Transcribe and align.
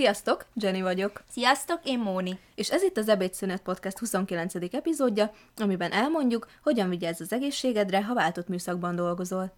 Sziasztok, 0.00 0.46
Jenny 0.54 0.82
vagyok. 0.82 1.22
Sziasztok, 1.30 1.80
én 1.84 1.98
Móni. 1.98 2.38
És 2.54 2.70
ez 2.70 2.82
itt 2.82 2.96
az 2.96 3.08
Ebédszünet 3.08 3.62
Podcast 3.62 3.98
29. 3.98 4.54
epizódja, 4.74 5.32
amiben 5.56 5.92
elmondjuk, 5.92 6.48
hogyan 6.62 6.88
vigyázz 6.88 7.20
az 7.20 7.32
egészségedre, 7.32 8.04
ha 8.04 8.14
váltott 8.14 8.48
műszakban 8.48 8.96
dolgozol. 8.96 9.52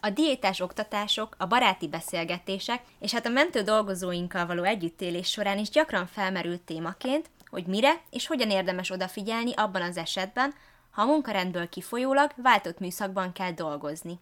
A 0.00 0.10
diétás 0.10 0.60
oktatások, 0.60 1.34
a 1.38 1.46
baráti 1.46 1.88
beszélgetések 1.88 2.82
és 2.98 3.12
hát 3.12 3.26
a 3.26 3.30
mentő 3.30 3.62
dolgozóinkkal 3.62 4.46
való 4.46 4.62
együttélés 4.62 5.28
során 5.28 5.58
is 5.58 5.68
gyakran 5.68 6.06
felmerült 6.06 6.62
témaként, 6.62 7.30
hogy 7.46 7.66
mire 7.66 8.00
és 8.10 8.26
hogyan 8.26 8.50
érdemes 8.50 8.90
odafigyelni 8.90 9.52
abban 9.54 9.82
az 9.82 9.96
esetben, 9.96 10.54
ha 10.90 11.02
a 11.02 11.06
munkarendből 11.06 11.68
kifolyólag 11.68 12.30
váltott 12.36 12.78
műszakban 12.78 13.32
kell 13.32 13.52
dolgozni. 13.52 14.18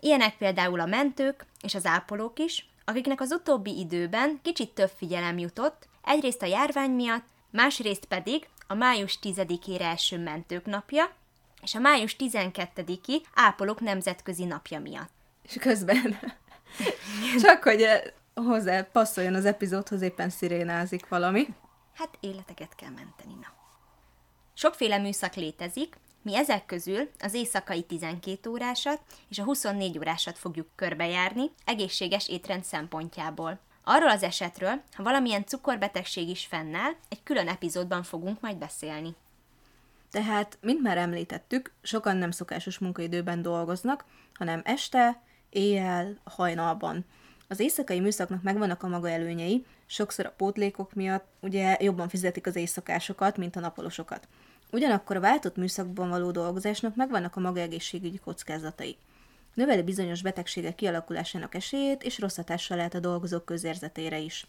Ilyenek 0.00 0.36
például 0.36 0.80
a 0.80 0.86
mentők 0.86 1.46
és 1.62 1.74
az 1.74 1.86
ápolók 1.86 2.38
is, 2.38 2.68
akiknek 2.88 3.20
az 3.20 3.32
utóbbi 3.32 3.78
időben 3.78 4.38
kicsit 4.42 4.70
több 4.70 4.90
figyelem 4.96 5.38
jutott, 5.38 5.88
egyrészt 6.04 6.42
a 6.42 6.46
járvány 6.46 6.90
miatt, 6.90 7.24
másrészt 7.50 8.04
pedig 8.04 8.48
a 8.66 8.74
május 8.74 9.18
10-ére 9.22 9.80
első 9.80 10.18
mentők 10.18 10.66
napja, 10.66 11.10
és 11.62 11.74
a 11.74 11.78
május 11.78 12.16
12-i 12.18 13.22
ápolók 13.34 13.80
nemzetközi 13.80 14.44
napja 14.44 14.80
miatt. 14.80 15.10
És 15.42 15.56
közben, 15.60 16.18
csak 17.44 17.62
hogy 17.62 17.82
eh, 17.82 18.02
hozzá 18.34 18.82
passzoljon 18.82 19.34
az 19.34 19.44
epizódhoz, 19.44 20.02
éppen 20.02 20.30
szirénázik 20.30 21.08
valami. 21.08 21.46
Hát 21.94 22.18
életeket 22.20 22.74
kell 22.74 22.90
menteni, 22.90 23.34
na. 23.34 23.48
Sokféle 24.54 24.98
műszak 24.98 25.34
létezik, 25.34 25.96
mi 26.28 26.36
ezek 26.36 26.66
közül 26.66 27.10
az 27.18 27.34
éjszakai 27.34 27.82
12 27.82 28.50
órásat 28.50 29.00
és 29.28 29.38
a 29.38 29.44
24 29.44 29.98
órásat 29.98 30.38
fogjuk 30.38 30.66
körbejárni 30.74 31.50
egészséges 31.64 32.28
étrend 32.28 32.64
szempontjából. 32.64 33.58
Arról 33.84 34.10
az 34.10 34.22
esetről, 34.22 34.82
ha 34.92 35.02
valamilyen 35.02 35.44
cukorbetegség 35.44 36.28
is 36.28 36.46
fennáll, 36.46 36.92
egy 37.08 37.22
külön 37.22 37.48
epizódban 37.48 38.02
fogunk 38.02 38.40
majd 38.40 38.56
beszélni. 38.56 39.14
Tehát, 40.10 40.58
mint 40.60 40.82
már 40.82 40.98
említettük, 40.98 41.72
sokan 41.82 42.16
nem 42.16 42.30
szokásos 42.30 42.78
munkaidőben 42.78 43.42
dolgoznak, 43.42 44.04
hanem 44.34 44.62
este, 44.64 45.22
éjjel, 45.50 46.20
hajnalban. 46.24 47.04
Az 47.48 47.60
éjszakai 47.60 48.00
műszaknak 48.00 48.42
megvannak 48.42 48.82
a 48.82 48.88
maga 48.88 49.10
előnyei, 49.10 49.66
sokszor 49.86 50.26
a 50.26 50.34
pótlékok 50.36 50.94
miatt 50.94 51.26
ugye 51.40 51.76
jobban 51.80 52.08
fizetik 52.08 52.46
az 52.46 52.56
éjszakásokat, 52.56 53.36
mint 53.36 53.56
a 53.56 53.60
napolosokat. 53.60 54.28
Ugyanakkor 54.72 55.16
a 55.16 55.20
váltott 55.20 55.56
műszakban 55.56 56.08
való 56.08 56.30
dolgozásnak 56.30 56.96
megvannak 56.96 57.36
a 57.36 57.40
maga 57.40 57.60
egészségügyi 57.60 58.18
kockázatai. 58.18 58.96
Növeli 59.54 59.82
bizonyos 59.82 60.22
betegségek 60.22 60.74
kialakulásának 60.74 61.54
esélyét, 61.54 62.02
és 62.02 62.18
rossz 62.18 62.36
hatással 62.36 62.76
lehet 62.76 62.94
a 62.94 63.00
dolgozók 63.00 63.44
közérzetére 63.44 64.18
is. 64.18 64.46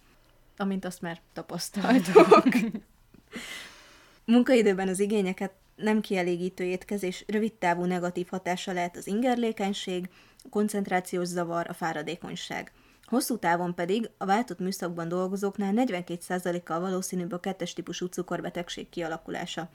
Amint 0.58 0.86
azt 0.86 1.02
már 1.02 1.20
tapasztaltok. 1.34 2.44
Munkaidőben 4.26 4.88
az 4.88 5.00
igényeket 5.00 5.52
nem 5.76 6.02
kielégítő 6.02 6.64
étkezés 6.64 7.24
rövidtávú 7.28 7.84
negatív 7.84 8.28
hatása 8.30 8.74
lehet 8.74 8.98
az 8.98 9.08
ingerlékenység, 9.08 10.10
a 10.44 10.50
koncentrációs 10.50 11.28
zavar, 11.28 11.66
a 11.70 11.74
fáradékonyság. 11.74 12.72
Hosszú 13.04 13.38
távon 13.38 13.76
pedig 13.76 14.10
a 14.18 14.26
váltott 14.26 14.60
műszakban 14.60 15.08
dolgozóknál 15.08 15.74
42%-kal 15.76 16.80
valószínűbb 16.80 17.32
a 17.32 17.40
kettes 17.40 17.74
típusú 17.74 18.06
cukorbetegség 18.06 18.90
kialakulása. 18.90 19.70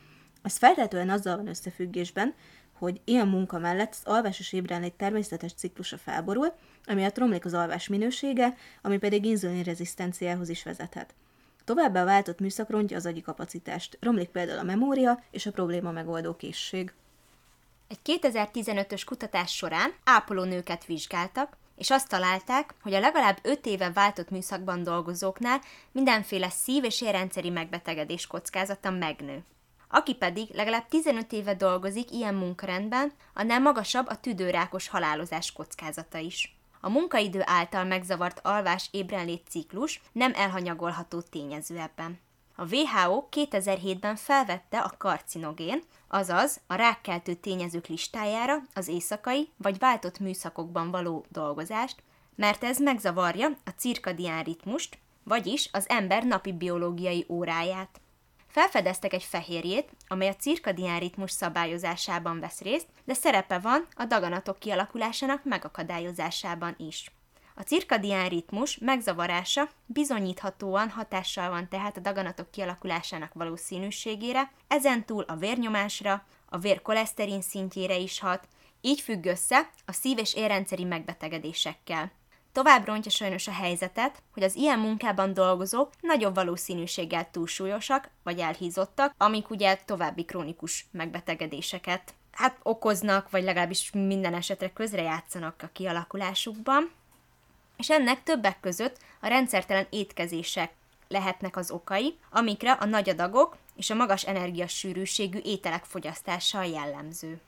Az 0.47 0.57
feltétlenül 0.57 1.13
azzal 1.13 1.37
van 1.37 1.47
összefüggésben, 1.47 2.35
hogy 2.73 3.01
ilyen 3.05 3.29
munka 3.29 3.59
mellett 3.59 3.91
az 3.91 4.13
alvás 4.13 4.39
és 4.39 4.53
ébrenlét 4.53 4.95
természetes 4.95 5.53
ciklusa 5.53 5.99
felborul, 5.99 6.53
amiatt 6.87 7.19
romlik 7.19 7.45
az 7.45 7.55
alvás 7.55 7.89
minősége, 7.89 8.57
ami 8.83 8.99
pedig 8.99 9.25
inzulinrezisztenciához 9.25 10.49
is 10.49 10.63
vezethet. 10.63 11.15
Továbbá 11.65 12.03
a 12.03 12.05
váltott 12.05 12.41
műszak 12.41 12.71
rontja 12.71 12.97
az 12.97 13.07
agyi 13.07 13.21
kapacitást, 13.21 13.99
romlik 14.01 14.29
például 14.29 14.59
a 14.59 14.63
memória 14.63 15.23
és 15.31 15.47
a 15.47 15.51
probléma 15.51 15.91
megoldó 15.91 16.37
készség. 16.37 16.93
Egy 17.89 18.21
2015-ös 18.23 19.03
kutatás 19.07 19.55
során 19.55 19.93
ápolónőket 20.05 20.85
vizsgáltak, 20.85 21.57
és 21.77 21.91
azt 21.91 22.09
találták, 22.09 22.75
hogy 22.83 22.95
a 22.95 23.01
legalább 23.01 23.39
5 23.43 23.67
éve 23.67 23.91
váltott 23.91 24.31
műszakban 24.31 24.83
dolgozóknál 24.83 25.61
mindenféle 25.93 26.51
szív- 26.51 26.85
és 26.85 27.01
érrendszeri 27.01 27.51
megbetegedés 27.51 28.27
kockázata 28.27 28.91
megnő. 28.91 29.45
Aki 29.97 30.15
pedig 30.15 30.49
legalább 30.53 30.89
15 30.89 31.33
éve 31.33 31.55
dolgozik 31.55 32.11
ilyen 32.11 32.35
munkarendben, 32.35 33.13
annál 33.35 33.61
magasabb 33.61 34.07
a 34.09 34.21
tüdőrákos 34.21 34.89
halálozás 34.89 35.53
kockázata 35.53 36.19
is. 36.19 36.57
A 36.81 36.89
munkaidő 36.89 37.43
által 37.45 37.85
megzavart 37.85 38.41
alvás 38.43 38.89
ébrenlét 38.91 39.47
ciklus 39.49 40.01
nem 40.13 40.33
elhanyagolható 40.35 41.21
tényező 41.21 41.79
ebben. 41.79 42.21
A 42.57 42.75
WHO 42.75 43.29
2007-ben 43.31 44.17
felvette 44.17 44.79
a 44.81 44.93
karcinogén, 44.99 45.83
azaz 46.09 46.61
a 46.67 46.75
rákkeltő 46.75 47.35
tényezők 47.35 47.87
listájára 47.87 48.63
az 48.75 48.89
éjszakai 48.89 49.49
vagy 49.57 49.79
váltott 49.79 50.19
műszakokban 50.19 50.91
való 50.91 51.25
dolgozást, 51.29 52.03
mert 52.35 52.65
ez 52.65 52.79
megzavarja 52.79 53.49
a 53.65 53.71
cirkadián 53.71 54.43
ritmust, 54.43 54.99
vagyis 55.23 55.69
az 55.73 55.89
ember 55.89 56.25
napi 56.25 56.53
biológiai 56.53 57.25
óráját. 57.29 58.01
Felfedeztek 58.55 59.13
egy 59.13 59.23
fehérjét, 59.23 59.91
amely 60.09 60.29
a 60.29 60.37
cirkadián 60.37 60.99
ritmus 60.99 61.31
szabályozásában 61.31 62.41
vesz 62.41 62.61
részt, 62.61 62.87
de 63.05 63.15
szerepe 63.15 63.59
van 63.59 63.87
a 63.95 64.05
daganatok 64.05 64.59
kialakulásának 64.59 65.45
megakadályozásában 65.45 66.75
is. 66.79 67.11
A 67.55 67.63
cirkadián 67.63 68.29
ritmus 68.29 68.79
megzavarása 68.79 69.69
bizonyíthatóan 69.87 70.91
hatással 70.91 71.51
van 71.51 71.69
tehát 71.69 71.97
a 71.97 72.01
daganatok 72.01 72.51
kialakulásának 72.51 73.33
valószínűségére, 73.33 74.53
ezentúl 74.69 75.23
a 75.23 75.37
vérnyomásra, 75.37 76.25
a 76.49 76.59
vér 76.59 76.83
koleszterin 76.83 77.43
szintjére 77.43 77.97
is 77.97 78.19
hat, 78.19 78.49
így 78.81 79.01
függ 79.01 79.25
össze 79.25 79.71
a 79.87 79.93
szív- 79.93 80.21
és 80.21 80.35
érrendszeri 80.35 80.85
megbetegedésekkel. 80.85 82.13
Tovább 82.55 82.87
rontja 82.87 83.11
sajnos 83.11 83.49
a 83.49 83.53
helyzetet, 83.53 84.23
hogy 84.33 84.43
az 84.43 84.55
ilyen 84.55 84.79
munkában 84.79 85.33
dolgozók 85.35 85.91
nagyobb 86.01 86.35
valószínűséggel 86.35 87.31
túlsúlyosak 87.31 88.11
vagy 88.23 88.39
elhízottak, 88.39 89.15
amik 89.19 89.51
ugye 89.51 89.77
további 89.85 90.25
krónikus 90.25 90.87
megbetegedéseket 90.91 92.15
hát 92.33 92.59
okoznak, 92.63 93.31
vagy 93.31 93.43
legalábbis 93.43 93.91
minden 93.93 94.35
esetre 94.35 94.73
közrejátszanak 94.73 95.55
a 95.63 95.71
kialakulásukban. 95.73 96.91
És 97.77 97.91
ennek 97.91 98.23
többek 98.23 98.61
között 98.61 98.99
a 99.21 99.27
rendszertelen 99.27 99.87
étkezések 99.91 100.73
lehetnek 101.09 101.57
az 101.57 101.71
okai, 101.71 102.19
amikre 102.31 102.73
a 102.73 102.85
nagy 102.85 103.09
adagok 103.09 103.57
és 103.77 103.91
a 103.91 103.95
magas 103.95 104.25
energiasűrűségű 104.25 105.39
ételek 105.39 105.85
fogyasztása 105.85 106.63
jellemző. 106.63 107.41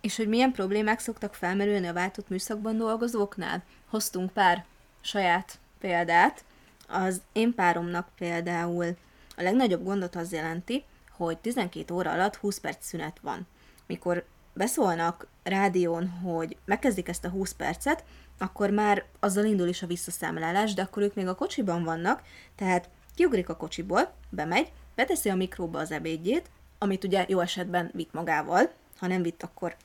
És 0.00 0.16
hogy 0.16 0.28
milyen 0.28 0.52
problémák 0.52 0.98
szoktak 0.98 1.34
felmerülni 1.34 1.86
a 1.86 1.92
váltott 1.92 2.28
műszakban 2.28 2.76
dolgozóknál? 2.76 3.62
Hoztunk 3.88 4.32
pár 4.32 4.64
saját 5.00 5.58
példát. 5.80 6.44
Az 6.88 7.22
én 7.32 7.54
páromnak 7.54 8.08
például 8.18 8.96
a 9.36 9.42
legnagyobb 9.42 9.84
gondot 9.84 10.16
az 10.16 10.32
jelenti, 10.32 10.84
hogy 11.10 11.38
12 11.38 11.94
óra 11.94 12.12
alatt 12.12 12.36
20 12.36 12.58
perc 12.58 12.86
szünet 12.86 13.18
van. 13.22 13.46
Mikor 13.86 14.24
beszólnak 14.52 15.26
rádión, 15.42 16.08
hogy 16.08 16.56
megkezdik 16.64 17.08
ezt 17.08 17.24
a 17.24 17.28
20 17.28 17.52
percet, 17.52 18.04
akkor 18.38 18.70
már 18.70 19.04
azzal 19.20 19.44
indul 19.44 19.68
is 19.68 19.82
a 19.82 19.86
visszaszámlálás, 19.86 20.74
de 20.74 20.82
akkor 20.82 21.02
ők 21.02 21.14
még 21.14 21.26
a 21.26 21.34
kocsiban 21.34 21.84
vannak, 21.84 22.22
tehát 22.56 22.88
kiugrik 23.14 23.48
a 23.48 23.56
kocsiból, 23.56 24.12
bemegy, 24.30 24.72
beteszi 24.94 25.28
a 25.28 25.34
mikróba 25.34 25.78
az 25.78 25.90
ebédjét, 25.90 26.50
amit 26.78 27.04
ugye 27.04 27.24
jó 27.28 27.40
esetben 27.40 27.90
vitt 27.94 28.12
magával, 28.12 28.70
ha 28.98 29.06
nem 29.06 29.22
vitt, 29.22 29.42
akkor 29.42 29.76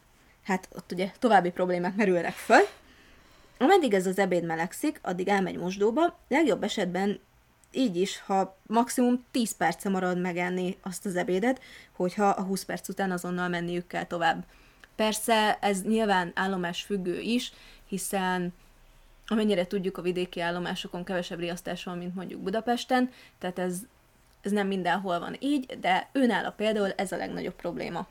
hát 0.44 0.68
ott 0.76 0.92
ugye 0.92 1.12
további 1.20 1.50
problémák 1.50 1.96
merülnek 1.96 2.34
föl. 2.34 2.62
Ameddig 3.58 3.94
ez 3.94 4.06
az 4.06 4.20
ebéd 4.20 4.46
melegszik, 4.46 5.00
addig 5.02 5.28
elmegy 5.28 5.58
mosdóba, 5.58 6.18
legjobb 6.28 6.64
esetben 6.64 7.20
így 7.72 7.96
is, 7.96 8.20
ha 8.20 8.58
maximum 8.68 9.26
10 9.32 9.58
perce 9.58 9.90
marad 9.90 10.20
megenni 10.20 10.78
azt 10.82 11.06
az 11.06 11.16
ebédet, 11.16 11.62
hogyha 11.92 12.26
a 12.26 12.42
20 12.42 12.64
perc 12.64 12.90
után 12.90 13.12
azonnal 13.12 13.48
menniük 13.48 13.88
kell 13.88 14.06
tovább. 14.06 14.46
Persze 14.96 15.58
ez 15.62 15.84
nyilván 15.84 16.32
állomás 16.36 16.82
függő 16.82 17.20
is, 17.20 17.52
hiszen 17.88 18.54
amennyire 19.28 19.68
tudjuk, 19.68 19.98
a 19.98 20.02
vidéki 20.02 20.40
állomásokon 20.40 21.04
kevesebb 21.04 21.40
riasztás 21.40 21.84
van, 21.84 21.98
mint 21.98 22.16
mondjuk 22.16 22.42
Budapesten, 22.42 23.10
tehát 23.40 23.60
ez, 23.60 23.80
ez 24.42 24.52
nem 24.52 24.68
mindenhol 24.68 25.20
van 25.20 25.36
így, 25.40 25.80
de 25.80 26.10
őnála 26.12 26.52
például 26.52 26.92
ez 26.92 27.12
a 27.12 27.18
legnagyobb 27.18 27.56
probléma. 27.56 28.08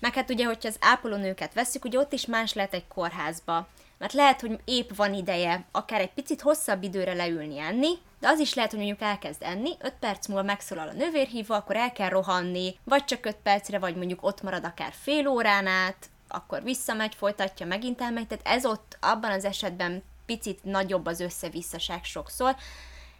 Meg 0.00 0.14
hát 0.14 0.30
ugye, 0.30 0.44
hogyha 0.44 0.68
az 0.68 0.76
ápolónőket 0.80 1.54
veszük, 1.54 1.84
ugye 1.84 1.98
ott 1.98 2.12
is 2.12 2.26
más 2.26 2.52
lehet 2.52 2.74
egy 2.74 2.88
kórházba. 2.88 3.68
Mert 3.98 4.12
lehet, 4.12 4.40
hogy 4.40 4.60
épp 4.64 4.90
van 4.96 5.14
ideje 5.14 5.64
akár 5.70 6.00
egy 6.00 6.12
picit 6.12 6.40
hosszabb 6.40 6.82
időre 6.82 7.12
leülni 7.12 7.58
enni, 7.58 7.88
de 8.20 8.28
az 8.28 8.38
is 8.38 8.54
lehet, 8.54 8.70
hogy 8.70 8.78
mondjuk 8.78 9.00
elkezd 9.00 9.42
enni, 9.42 9.70
5 9.78 9.92
perc 10.00 10.26
múlva 10.26 10.42
megszólal 10.42 10.88
a 10.88 10.92
növérhívó, 10.92 11.54
akkor 11.54 11.76
el 11.76 11.92
kell 11.92 12.08
rohanni, 12.08 12.76
vagy 12.84 13.04
csak 13.04 13.26
5 13.26 13.36
percre, 13.42 13.78
vagy 13.78 13.96
mondjuk 13.96 14.24
ott 14.24 14.42
marad 14.42 14.64
akár 14.64 14.92
fél 15.02 15.28
órán 15.28 15.66
át, 15.66 16.08
akkor 16.28 16.62
visszamegy, 16.62 17.14
folytatja, 17.14 17.66
megint 17.66 18.00
elmegy, 18.00 18.26
tehát 18.26 18.46
ez 18.46 18.66
ott 18.66 18.96
abban 19.00 19.30
az 19.30 19.44
esetben 19.44 20.02
picit 20.26 20.64
nagyobb 20.64 21.06
az 21.06 21.20
összevisszaság 21.20 22.04
sokszor. 22.04 22.56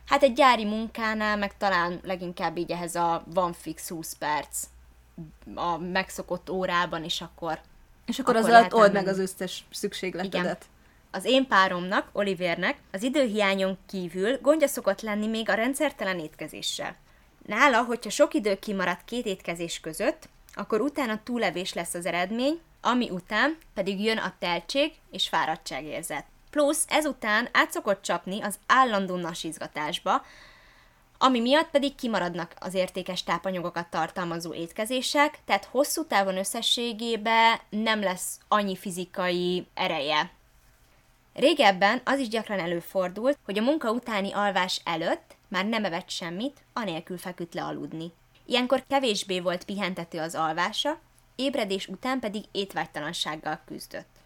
Hát 0.07 0.23
egy 0.23 0.33
gyári 0.33 0.65
munkánál, 0.65 1.37
meg 1.37 1.57
talán 1.57 2.01
leginkább 2.03 2.57
így 2.57 2.71
ehhez 2.71 2.95
a 2.95 3.25
van 3.27 3.53
fix 3.53 3.89
20 3.89 4.15
perc 4.15 4.67
a 5.55 5.77
megszokott 5.77 6.51
órában, 6.51 7.05
és 7.05 7.21
akkor 7.21 7.61
És 8.07 8.19
akkor, 8.19 8.37
Akkor 8.37 8.51
az 8.51 8.57
alatt 8.57 8.75
old 8.75 8.93
meg 8.93 9.07
az 9.07 9.19
összes 9.19 9.65
szükségletedet. 9.71 10.65
Az 11.11 11.25
én 11.25 11.47
páromnak, 11.47 12.09
Olivernek, 12.13 12.77
az 12.93 13.03
időhiányon 13.03 13.79
kívül 13.87 14.39
gondja 14.41 14.67
szokott 14.67 15.01
lenni 15.01 15.27
még 15.27 15.49
a 15.49 15.55
rendszertelen 15.55 16.19
étkezéssel. 16.19 16.97
Nála, 17.47 17.83
hogyha 17.83 18.11
sok 18.11 18.35
idő 18.35 18.59
kimaradt 18.59 19.05
két 19.05 19.27
étkezés 19.27 19.81
között, 19.81 20.29
akkor 20.55 20.81
utána 20.81 21.21
túlevés 21.25 21.73
lesz 21.73 21.95
az 21.95 22.07
eredmény, 22.07 22.61
ami 22.81 23.11
után 23.11 23.57
pedig 23.75 24.05
jön 24.05 24.19
a 24.19 24.35
teltség 24.39 24.93
és 25.11 25.29
fáradtságérzet. 25.29 26.25
Plusz 26.51 26.85
ezután 26.89 27.49
át 27.53 27.71
szokott 27.71 28.03
csapni 28.03 28.43
az 28.43 28.59
állandó 28.67 29.17
nasizgatásba, 29.17 30.25
ami 31.23 31.41
miatt 31.41 31.71
pedig 31.71 31.95
kimaradnak 31.95 32.55
az 32.59 32.75
értékes 32.75 33.23
tápanyagokat 33.23 33.87
tartalmazó 33.87 34.55
étkezések, 34.55 35.39
tehát 35.45 35.65
hosszú 35.65 36.05
távon 36.05 36.37
összességében 36.37 37.59
nem 37.69 38.01
lesz 38.01 38.39
annyi 38.49 38.77
fizikai 38.77 39.67
ereje. 39.75 40.31
Régebben 41.35 42.01
az 42.05 42.19
is 42.19 42.29
gyakran 42.29 42.59
előfordult, 42.59 43.39
hogy 43.45 43.59
a 43.59 43.63
munka 43.63 43.93
utáni 43.93 44.33
alvás 44.33 44.81
előtt 44.85 45.37
már 45.49 45.67
nem 45.67 45.85
evett 45.85 46.11
semmit, 46.11 46.61
anélkül 46.73 47.19
feküdt 47.19 47.55
le 47.55 47.63
aludni. 47.63 48.13
Ilyenkor 48.47 48.85
kevésbé 48.89 49.41
volt 49.41 49.65
pihentető 49.65 50.19
az 50.19 50.35
alvása, 50.35 50.99
ébredés 51.37 51.89
után 51.89 52.21
pedig 52.21 52.45
étvágytalansággal 52.53 53.61
küzdött. 53.67 54.20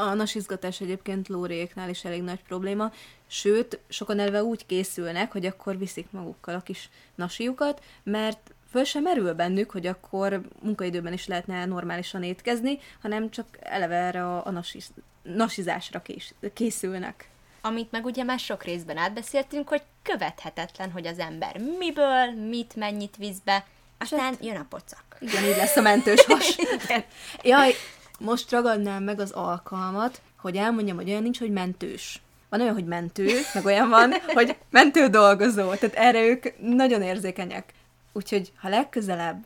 A 0.00 0.14
nasizgatás 0.14 0.80
egyébként 0.80 1.28
lóréknál 1.28 1.88
is 1.88 2.04
elég 2.04 2.22
nagy 2.22 2.42
probléma, 2.42 2.92
sőt, 3.26 3.78
sokan 3.88 4.18
elve 4.18 4.42
úgy 4.42 4.66
készülnek, 4.66 5.32
hogy 5.32 5.46
akkor 5.46 5.78
viszik 5.78 6.10
magukkal 6.10 6.54
a 6.54 6.60
kis 6.60 6.88
nasiukat, 7.14 7.82
mert 8.02 8.54
föl 8.70 8.84
sem 8.84 9.02
merül 9.02 9.32
bennük, 9.32 9.70
hogy 9.70 9.86
akkor 9.86 10.40
munkaidőben 10.62 11.12
is 11.12 11.26
lehetne 11.26 11.64
normálisan 11.64 12.22
étkezni, 12.22 12.78
hanem 13.02 13.30
csak 13.30 13.46
eleve 13.60 13.94
erre 13.94 14.24
a, 14.24 14.46
a 14.46 14.50
nasiz, 14.50 14.90
nasizásra 15.22 16.02
kés, 16.02 16.34
készülnek. 16.54 17.28
Amit 17.60 17.90
meg 17.90 18.04
ugye 18.04 18.22
már 18.22 18.38
sok 18.38 18.64
részben 18.64 18.96
átbeszéltünk, 18.96 19.68
hogy 19.68 19.82
követhetetlen, 20.02 20.90
hogy 20.90 21.06
az 21.06 21.18
ember 21.18 21.60
miből, 21.78 22.48
mit, 22.48 22.76
mennyit 22.76 23.16
visz 23.16 23.38
be, 23.44 23.66
aztán 23.98 24.36
jön 24.40 24.56
a 24.56 24.66
pocak. 24.68 25.16
Igen, 25.20 25.44
így 25.44 25.56
lesz 25.56 25.76
a 25.76 25.80
mentős 25.80 26.24
has. 26.24 26.56
Jaj, 27.42 27.74
most 28.18 28.50
ragadnám 28.50 29.02
meg 29.02 29.20
az 29.20 29.30
alkalmat, 29.30 30.20
hogy 30.36 30.56
elmondjam, 30.56 30.96
hogy 30.96 31.08
olyan 31.08 31.22
nincs, 31.22 31.38
hogy 31.38 31.50
mentős. 31.50 32.20
Van 32.48 32.60
olyan, 32.60 32.74
hogy 32.74 32.84
mentő, 32.84 33.40
meg 33.54 33.64
olyan 33.64 33.88
van, 33.88 34.12
hogy 34.34 34.56
mentő 34.70 35.06
dolgozó. 35.06 35.74
Tehát 35.74 35.94
erre 35.94 36.26
ők 36.26 36.60
nagyon 36.60 37.02
érzékenyek. 37.02 37.72
Úgyhogy, 38.12 38.52
ha 38.60 38.68
legközelebb 38.68 39.44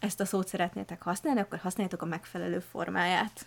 ezt 0.00 0.20
a 0.20 0.24
szót 0.24 0.48
szeretnétek 0.48 1.02
használni, 1.02 1.40
akkor 1.40 1.58
használjátok 1.58 2.02
a 2.02 2.06
megfelelő 2.06 2.58
formáját. 2.70 3.46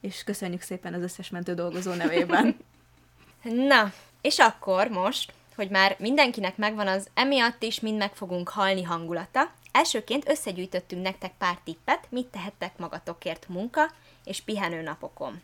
És 0.00 0.24
köszönjük 0.24 0.60
szépen 0.60 0.94
az 0.94 1.02
összes 1.02 1.30
mentő 1.30 1.54
dolgozó 1.54 1.92
nevében. 1.92 2.56
Na, 3.68 3.92
és 4.20 4.38
akkor 4.38 4.88
most, 4.88 5.32
hogy 5.56 5.70
már 5.70 5.96
mindenkinek 5.98 6.56
megvan 6.56 6.86
az 6.86 7.08
emiatt 7.14 7.62
is 7.62 7.80
mind 7.80 7.96
meg 7.96 8.14
fogunk 8.14 8.48
halni 8.48 8.82
hangulata, 8.82 9.50
elsőként 9.72 10.28
összegyűjtöttünk 10.28 11.02
nektek 11.02 11.32
pár 11.38 11.58
tippet, 11.64 12.06
mit 12.08 12.26
tehettek 12.26 12.78
magatokért 12.78 13.48
munka 13.48 13.90
és 14.28 14.40
pihenő 14.40 14.82
napokon. 14.82 15.40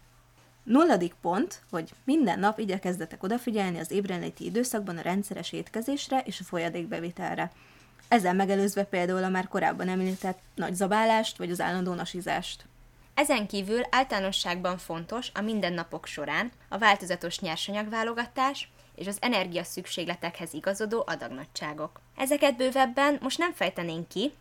Nulladik 0.63 1.15
pont, 1.21 1.63
hogy 1.71 1.91
minden 2.05 2.39
nap 2.39 2.59
igyekezzetek 2.59 3.23
odafigyelni 3.23 3.79
az 3.79 3.91
ébrenléti 3.91 4.45
időszakban 4.45 4.99
a 4.99 5.03
rendszeres 5.03 5.53
étkezésre 5.53 6.21
és 6.25 6.41
a 6.41 6.45
folyadékbevitelre. 6.45 7.53
Ezzel 8.09 8.35
megelőzve 8.35 8.85
például 8.85 9.25
a 9.25 9.29
már 9.29 9.49
korábban 9.49 9.89
említett 9.89 10.39
nagy 10.55 10.75
zabálást 10.75 11.37
vagy 11.37 11.51
az 11.51 11.61
állandó 11.61 11.95
nasizást. 11.95 12.65
Ezen 13.15 13.47
kívül 13.47 13.81
általánosságban 13.91 14.79
fontos 14.79 15.31
a 15.35 15.41
mindennapok 15.41 16.07
során 16.07 16.53
a 16.69 16.79
változatos 16.79 17.39
nyersanyagválogatás 17.39 18.69
és 18.95 19.07
az 19.07 19.19
energia 19.21 19.65
szükségletekhez 19.65 20.55
igazodó 20.55 21.05
adagnagyságok. 21.07 22.01
Ezeket 22.17 22.57
bővebben 22.57 23.19
most 23.23 23.39
nem 23.39 23.53
fejtenénk 23.53 24.09
ki, 24.09 24.33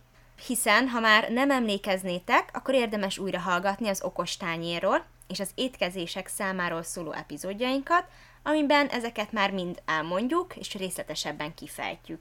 hiszen 0.46 0.88
ha 0.88 1.00
már 1.00 1.30
nem 1.30 1.50
emlékeznétek, 1.50 2.50
akkor 2.52 2.74
érdemes 2.74 3.18
újra 3.18 3.38
hallgatni 3.38 3.88
az 3.88 4.02
okos 4.02 4.36
tányérról 4.36 5.04
és 5.28 5.40
az 5.40 5.50
étkezések 5.54 6.26
számáról 6.26 6.82
szóló 6.82 7.12
epizódjainkat, 7.12 8.04
amiben 8.42 8.86
ezeket 8.86 9.32
már 9.32 9.50
mind 9.50 9.82
elmondjuk 9.84 10.56
és 10.56 10.74
részletesebben 10.74 11.54
kifejtjük. 11.54 12.20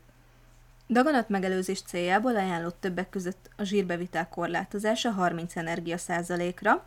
Daganat 0.90 1.30
megelőzés 1.30 1.82
céljából 1.82 2.36
ajánlott 2.36 2.78
többek 2.80 3.10
között 3.10 3.50
a 3.58 3.64
zsírbevitel 3.64 4.30
korlátozása 4.30 5.12
30 5.12 5.56
energia 5.56 5.98
százalékra. 5.98 6.86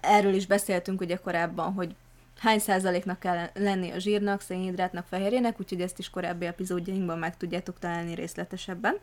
Erről 0.00 0.34
is 0.34 0.46
beszéltünk 0.46 1.00
ugye 1.00 1.16
korábban, 1.16 1.72
hogy 1.72 1.94
hány 2.38 2.58
százaléknak 2.58 3.18
kell 3.18 3.46
lenni 3.54 3.90
a 3.90 3.98
zsírnak, 3.98 4.40
szénhidrátnak, 4.40 5.06
fehérjének, 5.06 5.60
úgyhogy 5.60 5.80
ezt 5.80 5.98
is 5.98 6.10
korábbi 6.10 6.46
epizódjainkban 6.46 7.18
meg 7.18 7.36
tudjátok 7.36 7.78
találni 7.78 8.14
részletesebben. 8.14 8.98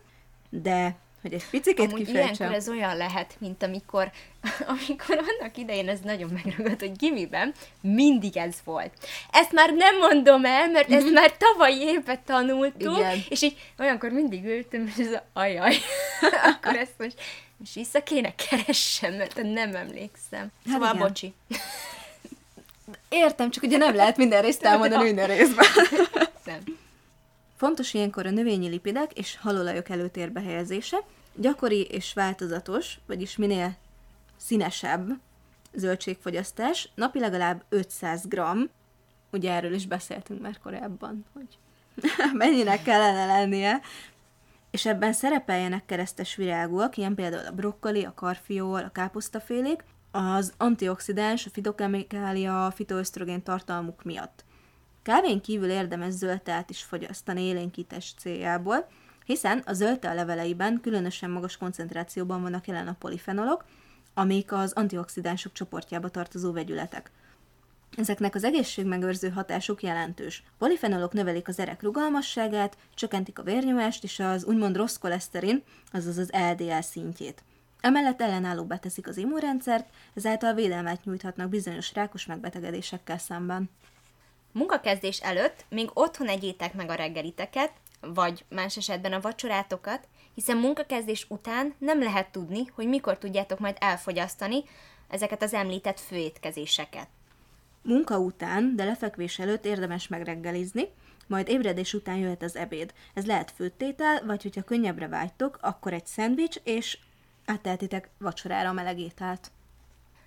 De, 0.48 0.96
hogy 1.22 1.32
egy 1.32 1.44
picikét 1.50 1.92
Amúgy 1.92 2.08
ilyenkor 2.08 2.52
ez 2.52 2.68
olyan 2.68 2.96
lehet, 2.96 3.34
mint 3.38 3.62
amikor, 3.62 4.10
amikor 4.78 5.18
annak 5.18 5.56
idején 5.56 5.88
ez 5.88 6.00
nagyon 6.00 6.30
megragadt, 6.44 6.80
hogy 6.80 6.96
gimiben 6.96 7.54
mindig 7.80 8.36
ez 8.36 8.54
volt. 8.64 8.90
Ezt 9.32 9.52
már 9.52 9.74
nem 9.74 9.98
mondom 9.98 10.44
el, 10.44 10.70
mert 10.70 10.90
ezt 10.92 11.10
már 11.12 11.36
tavalyi 11.36 11.80
évben 11.80 12.18
tanultuk, 12.24 12.90
Mhm. 12.90 12.98
Igen. 12.98 13.18
és 13.28 13.42
így 13.42 13.56
olyankor 13.78 14.10
mindig 14.10 14.44
ültem, 14.44 14.86
és 14.96 15.04
ez 15.06 15.12
a 15.12 15.24
ajaj, 15.32 15.76
akkor 16.52 16.76
ezt 16.76 16.94
most, 16.98 17.14
most 17.56 17.74
vissza 17.74 18.02
kéne 18.02 18.34
keressem, 18.34 19.14
mert 19.14 19.42
nem 19.42 19.74
emlékszem. 19.74 20.48
Szóval 20.66 20.94
igen. 20.94 21.06
bocsi. 21.06 21.34
Értem, 23.08 23.50
csak 23.50 23.62
ugye 23.62 23.76
nem 23.76 23.94
lehet 23.94 24.16
minden 24.16 24.42
részt 24.42 24.62
elmondani 24.64 25.02
minden 25.04 25.26
részben. 25.26 25.66
Nem. 26.44 26.75
Fontos 27.56 27.94
ilyenkor 27.94 28.26
a 28.26 28.30
növényi 28.30 28.68
lipidek 28.68 29.12
és 29.12 29.36
halolajok 29.36 29.88
előtérbe 29.88 30.40
helyezése, 30.40 30.98
gyakori 31.34 31.82
és 31.82 32.12
változatos, 32.12 32.98
vagyis 33.06 33.36
minél 33.36 33.76
színesebb 34.36 35.10
zöldségfogyasztás, 35.74 36.88
napi 36.94 37.18
legalább 37.18 37.64
500 37.68 38.26
g, 38.26 38.40
ugye 39.32 39.52
erről 39.52 39.72
is 39.72 39.86
beszéltünk 39.86 40.40
már 40.40 40.58
korábban, 40.58 41.24
hogy 41.32 41.58
mennyinek 42.32 42.82
kellene 42.82 43.26
lennie, 43.26 43.80
és 44.70 44.86
ebben 44.86 45.12
szerepeljenek 45.12 45.86
keresztes 45.86 46.34
virágúak, 46.34 46.96
ilyen 46.96 47.14
például 47.14 47.46
a 47.46 47.52
brokkoli, 47.52 48.04
a 48.04 48.14
karfiol, 48.14 48.82
a 48.82 48.92
káposztafélék, 48.92 49.84
az 50.10 50.52
antioxidáns, 50.56 51.46
a 51.46 51.50
fitokemikália, 51.50 52.66
a 52.66 52.70
fitoösztrogén 52.70 53.42
tartalmuk 53.42 54.02
miatt. 54.02 54.44
Kávén 55.06 55.40
kívül 55.40 55.70
érdemes 55.70 56.12
zöld 56.12 56.42
teát 56.42 56.70
is 56.70 56.82
fogyasztani 56.82 57.42
élénkítés 57.42 58.14
céljából, 58.18 58.88
hiszen 59.24 59.62
a 59.66 59.72
zöld 59.72 59.98
tea 59.98 60.14
leveleiben 60.14 60.80
különösen 60.82 61.30
magas 61.30 61.56
koncentrációban 61.56 62.42
vannak 62.42 62.66
jelen 62.66 62.88
a 62.88 62.96
polifenolok, 62.98 63.64
amik 64.14 64.52
az 64.52 64.72
antioxidánsok 64.72 65.52
csoportjába 65.52 66.08
tartozó 66.08 66.52
vegyületek. 66.52 67.10
Ezeknek 67.96 68.34
az 68.34 68.44
egészségmegőrző 68.44 69.28
hatásuk 69.28 69.82
jelentős. 69.82 70.42
Polifenolok 70.58 71.12
növelik 71.12 71.48
az 71.48 71.58
erek 71.58 71.82
rugalmasságát, 71.82 72.76
csökkentik 72.94 73.38
a 73.38 73.42
vérnyomást 73.42 74.04
és 74.04 74.18
az 74.18 74.44
úgymond 74.44 74.76
rossz 74.76 74.96
koleszterin, 74.96 75.62
azaz 75.92 76.18
az 76.18 76.30
LDL 76.30 76.80
szintjét. 76.80 77.42
Emellett 77.80 78.20
ellenállóbbá 78.20 78.76
teszik 78.76 79.08
az 79.08 79.16
immunrendszert, 79.16 79.88
ezáltal 80.14 80.54
védelmet 80.54 81.04
nyújthatnak 81.04 81.48
bizonyos 81.48 81.94
rákos 81.94 82.26
megbetegedésekkel 82.26 83.18
szemben. 83.18 83.70
Munkakezdés 84.56 85.20
előtt 85.20 85.64
még 85.68 85.90
otthon 85.92 86.28
egyétek 86.28 86.74
meg 86.74 86.90
a 86.90 86.94
reggeliteket, 86.94 87.72
vagy 88.00 88.44
más 88.48 88.76
esetben 88.76 89.12
a 89.12 89.20
vacsorátokat, 89.20 90.08
hiszen 90.34 90.56
munkakezdés 90.56 91.26
után 91.28 91.74
nem 91.78 92.02
lehet 92.02 92.32
tudni, 92.32 92.66
hogy 92.74 92.88
mikor 92.88 93.18
tudjátok 93.18 93.58
majd 93.58 93.76
elfogyasztani 93.80 94.64
ezeket 95.08 95.42
az 95.42 95.54
említett 95.54 96.00
főétkezéseket. 96.00 97.08
Munka 97.82 98.18
után, 98.18 98.76
de 98.76 98.84
lefekvés 98.84 99.38
előtt 99.38 99.64
érdemes 99.64 100.08
megreggelizni, 100.08 100.88
majd 101.26 101.48
ébredés 101.48 101.94
után 101.94 102.16
jöhet 102.16 102.42
az 102.42 102.56
ebéd. 102.56 102.94
Ez 103.14 103.26
lehet 103.26 103.50
főttétel, 103.50 104.24
vagy 104.26 104.42
hogyha 104.42 104.62
könnyebbre 104.62 105.08
vágytok, 105.08 105.58
akkor 105.60 105.92
egy 105.92 106.06
szendvics, 106.06 106.56
és 106.64 106.98
átteltitek 107.44 108.08
vacsorára 108.18 108.68
a 108.68 108.72
meleg 108.72 108.98
ételt. 108.98 109.50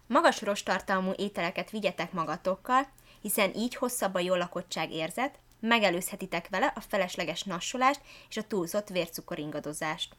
Magas 0.07 0.41
rostartalmú 0.41 1.11
ételeket 1.15 1.69
vigyetek 1.69 2.11
magatokkal, 2.11 2.87
hiszen 3.21 3.53
így 3.55 3.75
hosszabb 3.75 4.13
a 4.13 4.19
jól 4.19 4.37
lakottság 4.37 4.91
érzet, 4.91 5.39
megelőzhetitek 5.59 6.49
vele 6.49 6.73
a 6.75 6.79
felesleges 6.79 7.43
nassolást 7.43 8.01
és 8.29 8.37
a 8.37 8.43
túlzott 8.43 8.87
vércukoringadozást. 8.87 10.15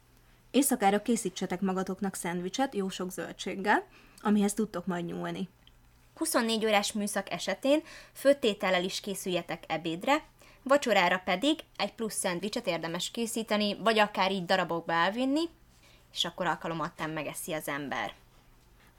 Éjszakára 0.50 1.02
készítsetek 1.02 1.60
magatoknak 1.60 2.14
szendvicset 2.14 2.74
jó 2.74 2.88
sok 2.88 3.10
zöldséggel, 3.10 3.86
amihez 4.20 4.54
tudtok 4.54 4.86
majd 4.86 5.04
nyúlni. 5.04 5.48
24 6.14 6.66
órás 6.66 6.92
műszak 6.92 7.30
esetén 7.30 7.82
főtétellel 8.12 8.84
is 8.84 9.00
készüljetek 9.00 9.64
ebédre, 9.66 10.24
vacsorára 10.62 11.18
pedig 11.24 11.58
egy 11.76 11.94
plusz 11.94 12.14
szendvicset 12.14 12.66
érdemes 12.66 13.10
készíteni, 13.10 13.76
vagy 13.78 13.98
akár 13.98 14.32
így 14.32 14.44
darabokba 14.44 14.92
elvinni, 14.92 15.48
és 16.12 16.24
akkor 16.24 16.46
alkalomattán 16.46 17.10
megeszi 17.10 17.52
az 17.52 17.68
ember. 17.68 18.14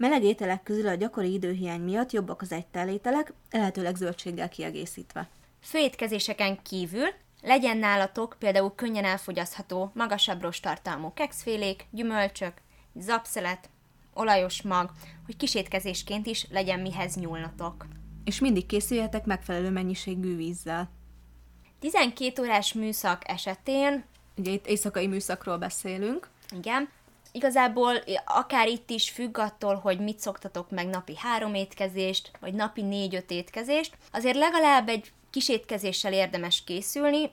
Meleg 0.02 0.24
ételek 0.24 0.64
közül 0.64 0.88
a 0.88 0.94
gyakori 0.94 1.34
időhiány 1.34 1.82
miatt 1.82 2.12
jobbak 2.12 2.42
az 2.42 2.52
egytellételek, 2.52 3.34
lehetőleg 3.52 3.96
zöldséggel 3.96 4.50
kiegészítve. 4.50 5.30
Főétkezéseken 5.60 6.62
kívül 6.62 7.08
legyen 7.42 7.78
nálatok 7.78 8.36
például 8.40 8.76
könnyen 8.76 9.06
elfogyasztható, 9.06 9.92
magasabb 9.94 10.42
rostartalmú 10.42 11.14
kekszfélék, 11.14 11.86
gyümölcsök, 11.92 12.54
zapszelet, 12.96 13.70
olajos 14.14 14.62
mag, 14.62 14.92
hogy 15.26 15.38
kisétkezésként 15.38 16.26
is 16.26 16.48
legyen 16.50 16.80
mihez 16.80 17.16
nyúlnatok. 17.16 17.86
És 18.24 18.40
mindig 18.40 18.66
készüljetek 18.66 19.26
megfelelő 19.26 19.70
mennyiségű 19.70 20.36
vízzel. 20.36 20.90
12 21.80 22.42
órás 22.42 22.74
műszak 22.74 23.30
esetén, 23.30 24.04
Ugye 24.38 24.52
itt 24.52 24.68
éjszakai 24.68 25.08
műszakról 25.08 25.58
beszélünk. 25.58 26.30
igen, 26.52 26.90
igazából 27.32 27.96
akár 28.26 28.68
itt 28.68 28.90
is 28.90 29.10
függ 29.10 29.38
attól, 29.38 29.76
hogy 29.76 30.00
mit 30.00 30.20
szoktatok 30.20 30.70
meg 30.70 30.88
napi 30.88 31.18
három 31.18 31.54
étkezést, 31.54 32.32
vagy 32.40 32.54
napi 32.54 32.82
négy-öt 32.82 33.32
étkezést, 33.32 33.98
azért 34.12 34.38
legalább 34.38 34.90
egy 34.90 35.12
kis 35.30 35.50
étkezéssel 35.50 36.14
érdemes 36.14 36.64
készülni, 36.64 37.32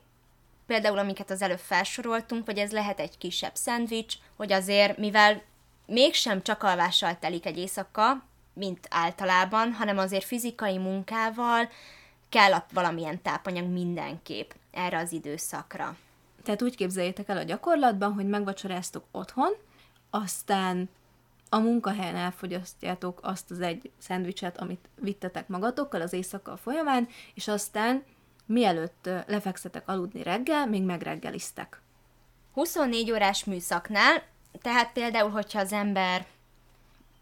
például 0.67 0.99
amiket 0.99 1.31
az 1.31 1.43
előbb 1.43 1.59
felsoroltunk, 1.59 2.47
vagy 2.47 2.59
ez 2.59 2.73
lehet 2.73 3.01
egy 3.01 3.19
kisebb 3.19 3.55
szendvics, 3.55 4.15
hogy 4.37 4.53
azért, 4.53 4.99
mivel 4.99 5.43
mégsem 5.87 6.43
csak 6.43 6.63
alvással 6.63 7.19
telik 7.19 7.47
egy 7.47 7.59
éjszaka, 7.59 8.23
mint 8.53 8.87
általában, 8.91 9.73
hanem 9.73 9.99
azért 9.99 10.25
fizikai 10.25 10.79
munkával 10.79 11.69
kell 12.29 12.63
valamilyen 12.73 13.23
tápanyag 13.23 13.67
mindenképp 13.67 14.51
erre 14.71 14.99
az 14.99 15.13
időszakra. 15.13 15.97
Tehát 16.45 16.63
úgy 16.63 16.77
képzeljétek 16.77 17.29
el 17.29 17.37
a 17.37 17.43
gyakorlatban, 17.43 18.13
hogy 18.13 18.27
megvacsoráztok 18.27 19.05
otthon, 19.11 19.51
aztán 20.11 20.89
a 21.49 21.59
munkahelyen 21.59 22.17
elfogyasztjátok 22.17 23.19
azt 23.23 23.51
az 23.51 23.61
egy 23.61 23.91
szendvicset, 23.99 24.61
amit 24.61 24.89
vittetek 25.01 25.49
magatokkal 25.49 26.01
az 26.01 26.13
éjszaka 26.13 26.57
folyamán, 26.57 27.09
és 27.35 27.49
aztán 27.49 28.05
mielőtt 28.47 29.09
lefekszetek 29.27 29.89
aludni 29.89 30.23
reggel, 30.23 30.67
még 30.67 30.83
megreggeliztek. 30.83 31.81
24 32.53 33.11
órás 33.11 33.45
műszaknál, 33.45 34.23
tehát 34.63 34.93
például, 34.93 35.31
hogyha 35.31 35.61
az 35.61 35.73
ember 35.73 36.27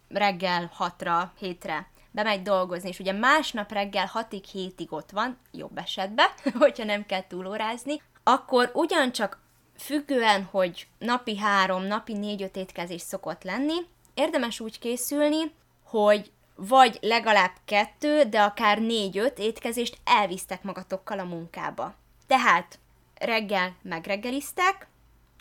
reggel 0.09 0.73
6-ra, 0.79 1.29
7-re 1.41 1.89
bemegy 2.11 2.43
dolgozni, 2.43 2.89
és 2.89 2.99
ugye 2.99 3.13
másnap 3.13 3.73
reggel 3.73 4.11
6-ig, 4.15 4.45
7-ig 4.53 4.89
ott 4.89 5.11
van, 5.11 5.39
jobb 5.53 5.79
esetben, 5.79 6.29
hogyha 6.59 6.85
nem 6.85 7.07
kell 7.07 7.27
túlórázni, 7.27 8.03
akkor 8.23 8.71
ugyancsak 8.75 9.41
függően, 9.83 10.45
hogy 10.45 10.87
napi 10.99 11.37
három, 11.37 11.83
napi 11.83 12.13
négy-öt 12.13 12.57
étkezés 12.57 13.01
szokott 13.01 13.43
lenni, 13.43 13.75
érdemes 14.15 14.61
úgy 14.61 14.79
készülni, 14.79 15.55
hogy 15.85 16.31
vagy 16.55 16.99
legalább 17.01 17.53
kettő, 17.65 18.23
de 18.23 18.43
akár 18.43 18.79
négy-öt 18.79 19.39
étkezést 19.39 19.99
elvisztek 20.05 20.63
magatokkal 20.63 21.19
a 21.19 21.25
munkába. 21.25 21.95
Tehát 22.27 22.79
reggel 23.19 23.75
megreggeliztek, 23.83 24.87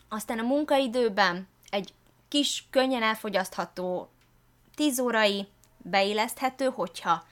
aztán 0.09 0.39
a 0.39 0.47
munkaidőben 0.47 1.47
egy 1.69 1.93
kis, 2.27 2.65
könnyen 2.69 3.03
elfogyasztható 3.03 4.09
10 4.75 4.99
órai 4.99 5.47
beilleszthető, 5.77 6.65
hogyha 6.65 7.23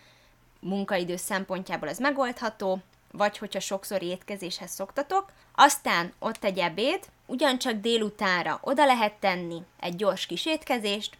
munkaidő 0.60 1.16
szempontjából 1.16 1.90
ez 1.90 2.00
megoldható, 2.00 2.82
vagy 3.18 3.38
hogyha 3.38 3.60
sokszor 3.60 4.04
étkezéshez 4.04 4.72
szoktatok. 4.72 5.32
Aztán 5.56 6.14
ott 6.20 6.44
egy 6.44 6.60
ebéd, 6.60 7.00
ugyancsak 7.26 7.74
délutánra 7.74 8.60
oda 8.62 8.86
lehet 8.86 9.14
tenni 9.14 9.62
egy 9.80 9.96
gyors 9.96 10.26
kis 10.26 10.46
étkezést, 10.46 11.18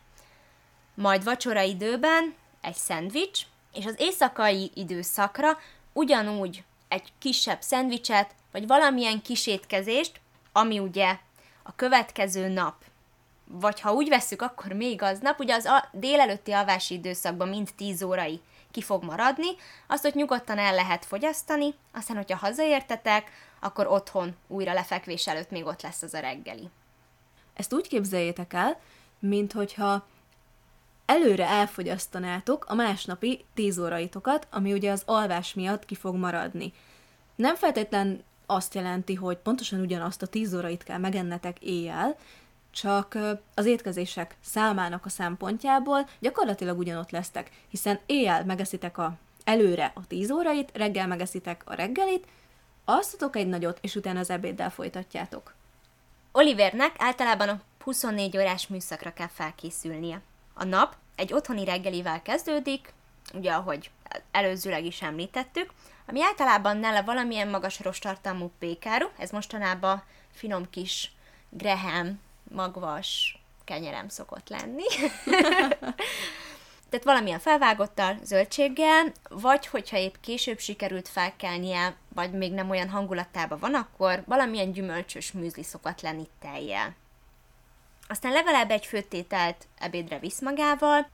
majd 0.94 1.24
vacsora 1.24 1.62
időben 1.62 2.36
egy 2.62 2.76
szendvics, 2.76 3.42
és 3.74 3.86
az 3.86 3.96
éjszakai 3.98 4.72
időszakra 4.74 5.58
ugyanúgy 5.94 6.64
egy 6.88 7.14
kisebb 7.20 7.62
szendvicset, 7.62 8.36
vagy 8.52 8.68
valamilyen 8.68 9.22
kis 9.22 9.48
étkezést, 9.48 10.20
ami 10.52 10.80
ugye 10.80 11.18
a 11.64 11.76
következő 11.76 12.48
nap, 12.48 12.76
vagy 13.46 13.80
ha 13.80 13.94
úgy 13.94 14.10
vesszük, 14.10 14.42
akkor 14.42 14.72
még 14.72 15.02
aznap, 15.02 15.40
ugye 15.40 15.56
az 15.56 15.66
a 15.66 15.90
délelőtti 15.92 16.52
alvási 16.52 16.94
időszakban 16.94 17.48
mind 17.48 17.70
10 17.76 18.04
órai 18.04 18.42
ki 18.74 18.82
fog 18.82 19.04
maradni, 19.04 19.50
azt 19.88 20.06
ott 20.06 20.14
nyugodtan 20.14 20.58
el 20.58 20.74
lehet 20.74 21.06
fogyasztani, 21.06 21.74
aztán, 21.92 22.18
hogyha 22.18 22.38
hazaértetek, 22.38 23.32
akkor 23.60 23.88
otthon 23.88 24.36
újra 24.48 24.74
lefekvés 24.74 25.28
előtt 25.28 25.50
még 25.50 25.66
ott 25.66 25.82
lesz 25.82 26.02
az 26.02 26.14
a 26.14 26.20
reggeli. 26.20 26.70
Ezt 27.54 27.74
úgy 27.74 27.88
képzeljétek 27.88 28.54
el, 28.54 28.80
mint 29.20 29.52
hogyha 29.52 30.08
előre 31.06 31.48
elfogyasztanátok 31.48 32.66
a 32.66 32.74
másnapi 32.74 33.46
10 33.54 33.80
óraitokat, 33.80 34.48
ami 34.52 34.74
ugye 34.74 34.92
az 34.92 35.04
alvás 35.06 35.54
miatt 35.54 35.86
ki 35.86 35.96
fog 35.96 36.16
maradni. 36.16 36.74
Nem 37.36 37.56
feltétlen 37.56 38.24
azt 38.46 38.74
jelenti, 38.74 39.16
hogy 39.16 39.38
pontosan 39.38 39.80
ugyanazt 39.80 40.22
a 40.22 40.28
10 40.28 40.54
órait 40.54 40.84
kell 40.84 40.98
megennetek 40.98 41.60
éjjel, 41.60 42.16
csak 42.74 43.18
az 43.54 43.66
étkezések 43.66 44.36
számának 44.42 45.06
a 45.06 45.10
szempontjából 45.10 46.10
gyakorlatilag 46.20 46.78
ugyanott 46.78 47.12
lesztek, 47.12 47.52
hiszen 47.70 48.00
éjjel 48.06 48.46
megeszitek 48.46 48.98
a, 48.98 49.18
előre 49.44 49.92
a 49.96 50.08
10 50.08 50.32
órait, 50.32 50.72
reggel 50.74 51.08
megeszitek 51.08 51.62
a 51.66 51.74
reggelit, 51.74 52.28
alszatok 52.86 53.36
egy 53.36 53.48
nagyot, 53.48 53.78
és 53.82 53.96
utána 53.96 54.20
az 54.20 54.30
ebéddel 54.30 54.70
folytatjátok. 54.70 55.54
Olivernek 56.32 56.96
általában 56.98 57.50
a 57.50 57.62
24 57.84 58.38
órás 58.38 58.68
műszakra 58.68 59.14
kell 59.14 59.28
felkészülnie. 59.28 60.22
A 60.54 60.64
nap 60.64 60.96
egy 61.16 61.34
otthoni 61.34 61.66
reggelivel 61.66 62.22
kezdődik, 62.22 62.94
ugye 63.34 63.54
ahogy 63.54 63.92
előzőleg 64.32 64.86
is 64.86 65.02
említettük, 65.02 65.72
ami 66.06 66.24
általában 66.24 66.78
nála 66.78 67.04
valamilyen 67.04 67.48
magas 67.48 67.80
rostartalmú 67.80 68.52
pékáru, 68.60 69.08
ez 69.18 69.32
mostanában 69.32 70.04
finom 70.32 70.70
kis 70.70 71.12
Graham 71.50 72.20
magvas 72.54 73.42
kenyerem 73.64 74.08
szokott 74.08 74.50
lenni. 74.50 74.84
Tehát 76.90 77.08
valamilyen 77.08 77.40
felvágottal, 77.40 78.18
zöldséggel, 78.24 79.12
vagy 79.30 79.68
hogyha 79.68 79.98
épp 79.98 80.14
később 80.22 80.60
sikerült 80.60 81.08
felkelnie, 81.08 81.96
vagy 82.14 82.32
még 82.32 82.54
nem 82.54 82.70
olyan 82.70 82.90
hangulatában 82.90 83.60
van, 83.60 83.74
akkor 83.74 84.24
valamilyen 84.26 84.72
gyümölcsös 84.72 85.32
műzli 85.32 85.64
szokott 85.64 86.02
lenni 86.02 86.28
tejjel. 86.40 86.96
Aztán 88.08 88.32
legalább 88.32 88.72
egy 88.72 88.86
főtételt 88.86 89.68
ebédre 89.80 90.20
visz 90.20 90.42
magával, 90.42 91.08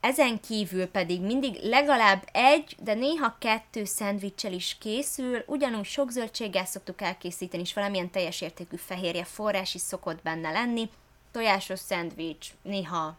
ezen 0.00 0.40
kívül 0.40 0.86
pedig 0.86 1.20
mindig 1.20 1.58
legalább 1.62 2.28
egy, 2.32 2.76
de 2.82 2.94
néha 2.94 3.36
kettő 3.38 3.84
szendvicsel 3.84 4.52
is 4.52 4.76
készül, 4.80 5.42
ugyanúgy 5.46 5.84
sok 5.84 6.10
zöldséggel 6.10 6.64
szoktuk 6.64 7.02
elkészíteni, 7.02 7.62
és 7.62 7.74
valamilyen 7.74 8.10
teljes 8.10 8.40
értékű 8.40 8.76
fehérje 8.76 9.24
forrás 9.24 9.74
is 9.74 9.80
szokott 9.80 10.22
benne 10.22 10.50
lenni. 10.50 10.90
Tojásos 11.32 11.78
szendvics, 11.78 12.48
néha 12.62 13.16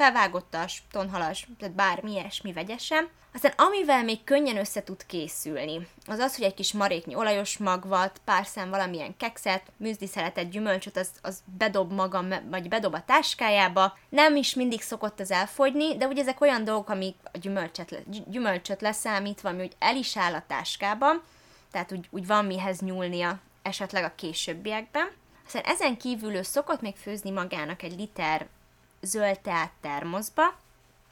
felvágottas, 0.00 0.82
tonhalas, 0.90 1.48
tehát 1.58 1.74
bármi 1.74 2.10
ilyesmi 2.10 2.52
vegyesen. 2.52 3.08
Aztán 3.34 3.52
amivel 3.56 4.04
még 4.04 4.24
könnyen 4.24 4.56
össze 4.56 4.82
tud 4.82 5.06
készülni, 5.06 5.88
az 6.06 6.18
az, 6.18 6.36
hogy 6.36 6.44
egy 6.44 6.54
kis 6.54 6.72
maréknyi 6.72 7.14
olajos 7.14 7.58
magvat, 7.58 8.20
pár 8.24 8.46
szem 8.46 8.70
valamilyen 8.70 9.16
kekszet, 9.16 9.62
műzliszeletet, 9.76 10.50
gyümölcsöt, 10.50 10.96
az, 10.96 11.10
az 11.22 11.42
bedob 11.58 11.92
maga, 11.92 12.24
vagy 12.50 12.68
bedob 12.68 12.94
a 12.94 13.04
táskájába. 13.04 13.98
Nem 14.08 14.36
is 14.36 14.54
mindig 14.54 14.82
szokott 14.82 15.20
az 15.20 15.30
elfogyni, 15.30 15.96
de 15.96 16.06
ugye 16.06 16.20
ezek 16.20 16.40
olyan 16.40 16.64
dolgok, 16.64 16.88
amik 16.88 17.16
a 17.32 17.38
gyümölcsöt, 17.38 18.02
gyümölcsöt 18.30 18.80
leszámítva, 18.80 19.48
ami 19.48 19.62
úgy 19.62 19.76
el 19.78 19.96
is 19.96 20.16
áll 20.16 20.34
a 20.34 20.44
táskában, 20.46 21.22
tehát 21.70 21.92
úgy, 21.92 22.06
úgy 22.10 22.26
van 22.26 22.44
mihez 22.44 22.80
nyúlnia 22.80 23.38
esetleg 23.62 24.04
a 24.04 24.14
későbbiekben. 24.14 25.10
Aztán 25.46 25.62
ezen 25.64 25.96
kívül 25.96 26.34
ő 26.34 26.42
szokott 26.42 26.80
még 26.80 26.96
főzni 26.96 27.30
magának 27.30 27.82
egy 27.82 27.98
liter 27.98 28.46
zöld 29.00 29.40
teát 29.40 29.72
termoszba, 29.80 30.58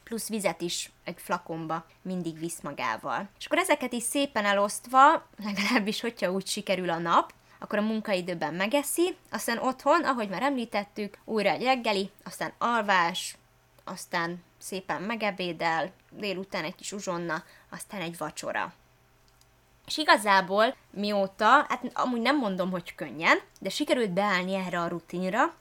plusz 0.04 0.28
vizet 0.28 0.60
is 0.60 0.90
egy 1.04 1.16
flakonba 1.18 1.84
mindig 2.02 2.38
visz 2.38 2.60
magával. 2.60 3.28
És 3.38 3.46
akkor 3.46 3.58
ezeket 3.58 3.92
is 3.92 4.02
szépen 4.02 4.44
elosztva, 4.44 5.26
legalábbis 5.44 6.00
hogyha 6.00 6.30
úgy 6.30 6.46
sikerül 6.46 6.90
a 6.90 6.98
nap, 6.98 7.32
akkor 7.58 7.78
a 7.78 7.82
munkaidőben 7.82 8.54
megeszi, 8.54 9.16
aztán 9.30 9.58
otthon, 9.58 10.04
ahogy 10.04 10.28
már 10.28 10.42
említettük, 10.42 11.18
újra 11.24 11.50
egy 11.50 11.62
reggeli, 11.62 12.10
aztán 12.24 12.52
alvás, 12.58 13.36
aztán 13.84 14.44
szépen 14.58 15.02
megebédel, 15.02 15.92
délután 16.10 16.64
egy 16.64 16.74
kis 16.74 16.92
uzsonna, 16.92 17.44
aztán 17.70 18.00
egy 18.00 18.18
vacsora. 18.18 18.72
És 19.86 19.98
igazából 19.98 20.76
mióta, 20.90 21.46
hát 21.46 21.90
amúgy 21.92 22.20
nem 22.20 22.38
mondom, 22.38 22.70
hogy 22.70 22.94
könnyen, 22.94 23.40
de 23.60 23.68
sikerült 23.68 24.10
beállni 24.10 24.54
erre 24.54 24.80
a 24.80 24.88
rutinra, 24.88 25.54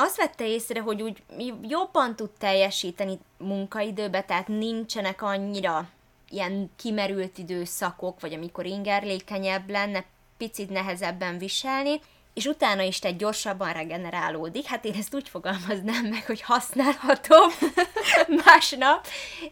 azt 0.00 0.16
vette 0.16 0.46
észre, 0.46 0.80
hogy 0.80 1.02
úgy 1.02 1.22
jobban 1.62 2.16
tud 2.16 2.30
teljesíteni 2.30 3.18
munkaidőbe, 3.38 4.22
tehát 4.22 4.48
nincsenek 4.48 5.22
annyira 5.22 5.88
ilyen 6.28 6.70
kimerült 6.76 7.38
időszakok, 7.38 8.20
vagy 8.20 8.32
amikor 8.32 8.66
ingerlékenyebb 8.66 9.70
lenne, 9.70 10.04
picit 10.36 10.70
nehezebben 10.70 11.38
viselni, 11.38 12.00
és 12.34 12.44
utána 12.46 12.82
is 12.82 12.98
egy 12.98 13.16
gyorsabban 13.16 13.72
regenerálódik. 13.72 14.66
Hát 14.66 14.84
én 14.84 14.94
ezt 14.94 15.14
úgy 15.14 15.28
fogalmaznám 15.28 16.04
meg, 16.04 16.26
hogy 16.26 16.40
használhatom 16.40 17.48
másnap, 18.44 19.06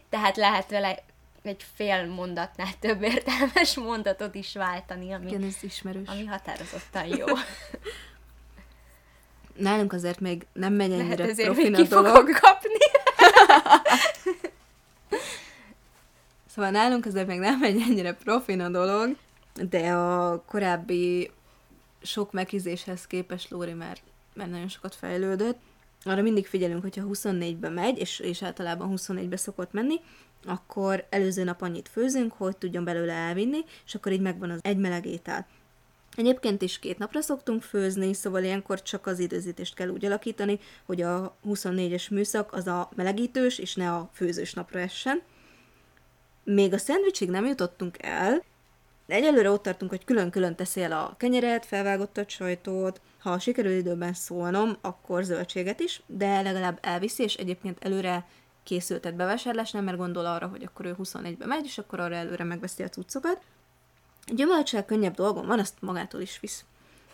tehát 0.09 0.37
lehet 0.37 0.69
vele 0.69 1.03
egy 1.43 1.65
fél 1.75 2.05
mondatnál 2.05 2.71
több 2.79 3.01
értelmes 3.01 3.75
mondatot 3.75 4.35
is 4.35 4.53
váltani, 4.53 5.11
ami, 5.13 5.27
Igen, 5.27 5.43
ez 5.43 5.55
ismerős. 5.61 6.07
ami 6.07 6.25
határozottan 6.25 7.05
jó. 7.05 7.25
Nálunk 9.59 9.93
azért 9.93 10.19
még 10.19 10.45
nem 10.53 10.73
megy 10.73 10.91
ennyire 10.91 11.03
Lehet 11.03 11.19
ezért 11.19 11.53
profin 11.53 11.75
a 11.75 11.83
dolog. 11.83 12.29
kapni. 12.29 12.77
Szóval 16.55 16.71
nálunk 16.71 17.05
azért 17.05 17.27
még 17.27 17.39
nem 17.39 17.59
megy 17.59 17.81
ennyire 17.89 18.13
profin 18.13 18.59
a 18.59 18.69
dolog, 18.69 19.15
de 19.69 19.91
a 19.91 20.43
korábbi 20.45 21.31
sok 22.01 22.31
megízéshez 22.31 23.07
képest 23.07 23.49
Lóri 23.49 23.73
már, 23.73 23.97
már 24.33 24.49
nagyon 24.49 24.67
sokat 24.67 24.95
fejlődött. 24.95 25.57
Arra 26.03 26.21
mindig 26.21 26.47
figyelünk, 26.47 26.81
hogyha 26.81 27.03
24-be 27.13 27.69
megy, 27.69 27.97
és, 27.97 28.19
és 28.19 28.43
általában 28.43 28.93
24-be 28.95 29.37
szokott 29.37 29.71
menni, 29.71 29.99
akkor 30.45 31.05
előző 31.09 31.43
nap 31.43 31.61
annyit 31.61 31.89
főzünk, 31.89 32.33
hogy 32.37 32.57
tudjon 32.57 32.83
belőle 32.83 33.13
elvinni, 33.13 33.59
és 33.85 33.95
akkor 33.95 34.11
így 34.11 34.21
megvan 34.21 34.49
az 34.49 34.59
egy 34.61 34.77
meleg 34.77 35.05
étel. 35.05 35.47
Egyébként 36.15 36.61
is 36.61 36.79
két 36.79 36.97
napra 36.97 37.21
szoktunk 37.21 37.61
főzni, 37.61 38.13
szóval 38.13 38.43
ilyenkor 38.43 38.81
csak 38.81 39.05
az 39.07 39.19
időzítést 39.19 39.75
kell 39.75 39.87
úgy 39.87 40.05
alakítani, 40.05 40.59
hogy 40.85 41.01
a 41.01 41.37
24-es 41.45 42.09
műszak 42.09 42.53
az 42.53 42.67
a 42.67 42.89
melegítős, 42.95 43.57
és 43.57 43.75
ne 43.75 43.91
a 43.93 44.09
főzős 44.13 44.53
napra 44.53 44.79
essen. 44.79 45.21
Még 46.43 46.73
a 46.73 46.77
szendvicsig 46.77 47.29
nem 47.29 47.45
jutottunk 47.45 47.97
el, 47.99 48.43
de 49.05 49.15
egyelőre 49.15 49.51
ott 49.51 49.63
tartunk, 49.63 49.91
hogy 49.91 50.05
külön-külön 50.05 50.55
teszi 50.55 50.81
el 50.81 50.91
a 50.91 51.15
kenyeret, 51.17 51.65
felvágottat 51.65 52.29
sajtót, 52.29 53.01
ha 53.19 53.39
sikerül 53.39 53.71
időben 53.71 54.13
szólnom, 54.13 54.77
akkor 54.81 55.23
zöldséget 55.23 55.79
is, 55.79 56.01
de 56.05 56.41
legalább 56.41 56.79
elviszi, 56.81 57.23
és 57.23 57.35
egyébként 57.35 57.77
előre 57.81 58.25
készültet 58.63 59.15
bevásárlás, 59.15 59.71
nem 59.71 59.83
mert 59.83 59.97
gondol 59.97 60.25
arra, 60.25 60.47
hogy 60.47 60.63
akkor 60.63 60.85
ő 60.85 60.95
21-be 61.03 61.45
megy, 61.45 61.65
és 61.65 61.77
akkor 61.77 61.99
arra 61.99 62.15
előre 62.15 62.43
megveszi 62.43 62.83
a 62.83 62.89
cuccokat. 62.89 63.41
Gyümölcsel 64.35 64.85
könnyebb 64.85 65.15
dolgom 65.15 65.45
van, 65.45 65.59
azt 65.59 65.77
magától 65.79 66.21
is 66.21 66.39
visz. 66.39 66.65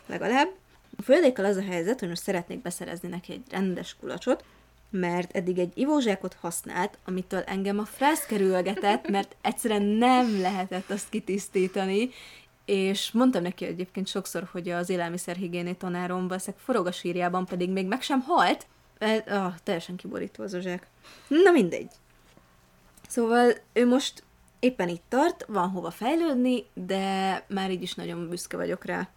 Legalább. 0.05 0.49
A 0.97 1.01
földékkal 1.01 1.45
az 1.45 1.55
a 1.55 1.61
helyzet, 1.61 1.99
hogy 1.99 2.09
most 2.09 2.21
szeretnék 2.21 2.61
beszerezni 2.61 3.09
neki 3.09 3.31
egy 3.31 3.43
rendes 3.49 3.95
kulacsot, 3.99 4.43
mert 4.89 5.35
eddig 5.35 5.57
egy 5.57 5.71
ivózsákot 5.73 6.37
használt, 6.41 6.97
amitől 7.05 7.41
engem 7.41 7.79
a 7.79 7.85
frász 7.85 8.25
kerülgetett, 8.25 9.09
mert 9.09 9.35
egyszerűen 9.41 9.81
nem 9.81 10.41
lehetett 10.41 10.89
azt 10.89 11.09
kitisztítani, 11.09 12.09
és 12.65 13.11
mondtam 13.11 13.41
neki 13.41 13.65
egyébként 13.65 14.07
sokszor, 14.07 14.47
hogy 14.51 14.69
az 14.69 14.89
élelmiszerhigiéni 14.89 15.75
tanárom 15.75 16.27
valószínűleg 16.27 16.63
forog 16.63 16.87
a 16.87 16.91
sírjában, 16.91 17.45
pedig 17.45 17.69
még 17.69 17.87
meg 17.87 18.01
sem 18.01 18.21
halt. 18.21 18.65
Ah, 19.27 19.53
teljesen 19.63 19.95
kiborító 19.95 20.43
az 20.43 20.53
a 20.53 20.59
zsák. 20.59 20.87
Na 21.27 21.51
mindegy. 21.51 21.91
Szóval 23.07 23.53
ő 23.73 23.87
most 23.87 24.23
éppen 24.65 24.89
itt 24.89 25.03
tart, 25.09 25.45
van 25.47 25.69
hova 25.69 25.91
fejlődni, 25.91 26.65
de 26.73 27.43
már 27.47 27.71
így 27.71 27.81
is 27.81 27.93
nagyon 27.93 28.29
büszke 28.29 28.57
vagyok 28.57 28.85
rá. 28.85 29.09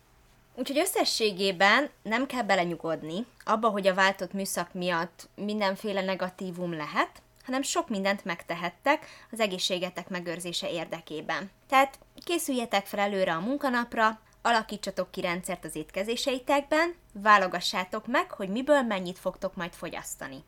Úgyhogy 0.54 0.78
összességében 0.78 1.90
nem 2.02 2.26
kell 2.26 2.42
belenyugodni 2.42 3.26
abba, 3.44 3.68
hogy 3.68 3.86
a 3.86 3.94
váltott 3.94 4.32
műszak 4.32 4.72
miatt 4.72 5.28
mindenféle 5.34 6.02
negatívum 6.02 6.72
lehet, 6.72 7.22
hanem 7.44 7.62
sok 7.62 7.88
mindent 7.88 8.24
megtehettek 8.24 9.06
az 9.30 9.40
egészségetek 9.40 10.08
megőrzése 10.08 10.70
érdekében. 10.70 11.50
Tehát 11.68 11.98
készüljetek 12.24 12.86
fel 12.86 13.00
előre 13.00 13.34
a 13.34 13.40
munkanapra, 13.40 14.20
alakítsatok 14.42 15.10
ki 15.10 15.20
rendszert 15.20 15.64
az 15.64 15.76
étkezéseitekben, 15.76 16.94
válogassátok 17.12 18.06
meg, 18.06 18.30
hogy 18.30 18.48
miből 18.48 18.82
mennyit 18.82 19.18
fogtok 19.18 19.56
majd 19.56 19.72
fogyasztani. 19.72 20.44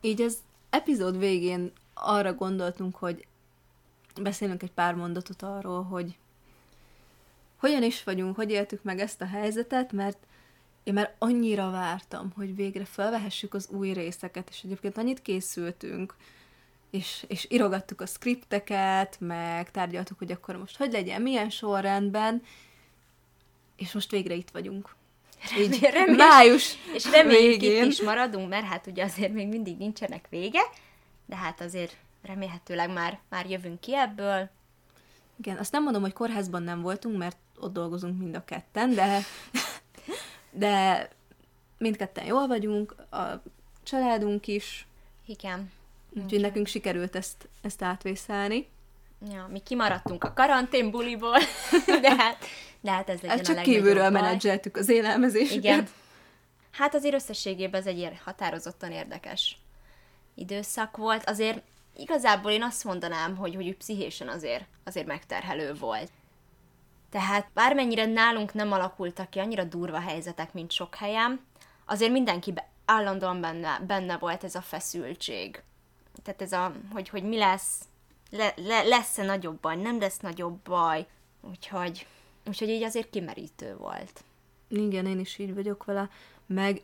Így 0.00 0.22
az 0.22 0.38
epizód 0.70 1.18
végén 1.18 1.72
arra 1.94 2.34
gondoltunk, 2.34 2.96
hogy 2.96 3.26
beszélünk 4.22 4.62
egy 4.62 4.72
pár 4.72 4.94
mondatot 4.94 5.42
arról, 5.42 5.82
hogy 5.82 6.16
hogyan 7.56 7.82
is 7.82 8.04
vagyunk, 8.04 8.36
hogy 8.36 8.50
éltük 8.50 8.82
meg 8.82 8.98
ezt 9.00 9.20
a 9.20 9.26
helyzetet, 9.26 9.92
mert 9.92 10.18
én 10.82 10.94
már 10.94 11.14
annyira 11.18 11.70
vártam, 11.70 12.32
hogy 12.36 12.54
végre 12.54 12.84
felvehessük 12.84 13.54
az 13.54 13.68
új 13.70 13.92
részeket, 13.92 14.48
és 14.50 14.60
egyébként 14.64 14.98
annyit 14.98 15.22
készültünk, 15.22 16.14
és, 16.90 17.24
és 17.28 17.46
irogattuk 17.50 18.00
a 18.00 18.06
skripteket, 18.06 19.16
meg 19.20 19.70
tárgyaltuk, 19.70 20.18
hogy 20.18 20.32
akkor 20.32 20.56
most 20.56 20.76
hogy 20.76 20.92
legyen, 20.92 21.22
milyen 21.22 21.50
sorrendben, 21.50 22.42
és 23.76 23.92
most 23.92 24.10
végre 24.10 24.34
itt 24.34 24.50
vagyunk. 24.50 24.94
Így 25.58 25.80
Reméljük- 25.80 26.16
május 26.16 26.74
És 26.94 27.10
reméljük 27.10 27.60
végén. 27.60 27.84
itt 27.84 27.90
is 27.90 28.02
maradunk, 28.02 28.48
mert 28.48 28.66
hát 28.66 28.86
ugye 28.86 29.04
azért 29.04 29.32
még 29.32 29.48
mindig 29.48 29.76
nincsenek 29.76 30.26
vége, 30.30 30.62
de 31.26 31.36
hát 31.36 31.60
azért 31.60 31.96
remélhetőleg 32.22 32.92
már, 32.92 33.18
már 33.28 33.50
jövünk 33.50 33.80
ki 33.80 33.96
ebből. 33.96 34.48
Igen, 35.38 35.56
azt 35.56 35.72
nem 35.72 35.82
mondom, 35.82 36.02
hogy 36.02 36.12
kórházban 36.12 36.62
nem 36.62 36.80
voltunk, 36.82 37.16
mert 37.16 37.36
ott 37.58 37.72
dolgozunk 37.72 38.18
mind 38.18 38.34
a 38.34 38.44
ketten, 38.44 38.94
de, 38.94 39.18
de 40.50 41.08
mindketten 41.78 42.24
jól 42.24 42.46
vagyunk, 42.46 42.94
a 43.10 43.42
családunk 43.82 44.46
is, 44.46 44.86
Igen. 45.26 45.72
úgyhogy 46.22 46.40
nekünk 46.40 46.66
sikerült 46.66 47.16
ezt, 47.16 47.48
ezt 47.62 47.82
átvészelni. 47.82 48.68
Ja, 49.30 49.48
mi 49.50 49.58
kimaradtunk 49.58 50.24
a 50.24 50.32
karanténbuliból, 50.32 51.38
de 52.02 52.14
hát, 52.16 52.44
de 52.80 52.90
hát 52.90 53.08
ez 53.08 53.20
legyen 53.20 53.30
Hát 53.30 53.38
a 53.38 53.42
csak 53.42 53.54
legnagyobb 53.56 53.82
kívülről 53.82 54.10
menedzseltük 54.10 54.76
az 54.76 54.88
élelmezésüket. 54.88 55.62
Igen. 55.62 55.88
Hát 56.70 56.94
azért 56.94 57.14
összességében 57.14 57.80
ez 57.80 57.86
egy 57.86 57.98
ér- 57.98 58.20
határozottan 58.24 58.90
érdekes 58.90 59.58
időszak 60.34 60.96
volt. 60.96 61.28
Azért 61.28 61.62
igazából 61.98 62.50
én 62.50 62.62
azt 62.62 62.84
mondanám, 62.84 63.36
hogy, 63.36 63.54
hogy 63.54 63.76
pszichésen 63.76 64.28
azért, 64.28 64.64
azért 64.84 65.06
megterhelő 65.06 65.74
volt. 65.74 66.10
Tehát 67.10 67.48
bármennyire 67.54 68.04
nálunk 68.06 68.54
nem 68.54 68.72
alakultak 68.72 69.30
ki 69.30 69.38
annyira 69.38 69.64
durva 69.64 70.00
helyzetek, 70.00 70.52
mint 70.52 70.70
sok 70.70 70.94
helyen, 70.94 71.40
azért 71.84 72.12
mindenki 72.12 72.54
állandóan 72.84 73.40
benne, 73.40 73.80
benne 73.86 74.16
volt 74.16 74.44
ez 74.44 74.54
a 74.54 74.60
feszültség. 74.60 75.62
Tehát 76.22 76.42
ez 76.42 76.52
a, 76.52 76.72
hogy, 76.92 77.08
hogy 77.08 77.22
mi 77.22 77.38
lesz, 77.38 77.80
le, 78.30 78.52
le, 78.56 78.82
lesz-e 78.82 79.24
nagyobb 79.24 79.60
baj, 79.60 79.76
nem 79.76 80.00
lesz 80.00 80.18
nagyobb 80.18 80.58
baj. 80.58 81.06
Úgyhogy, 81.40 82.06
úgyhogy 82.46 82.68
így 82.68 82.82
azért 82.82 83.10
kimerítő 83.10 83.76
volt. 83.76 84.24
Igen, 84.68 85.06
én 85.06 85.18
is 85.18 85.38
így 85.38 85.54
vagyok 85.54 85.84
vele, 85.84 86.10
meg 86.46 86.82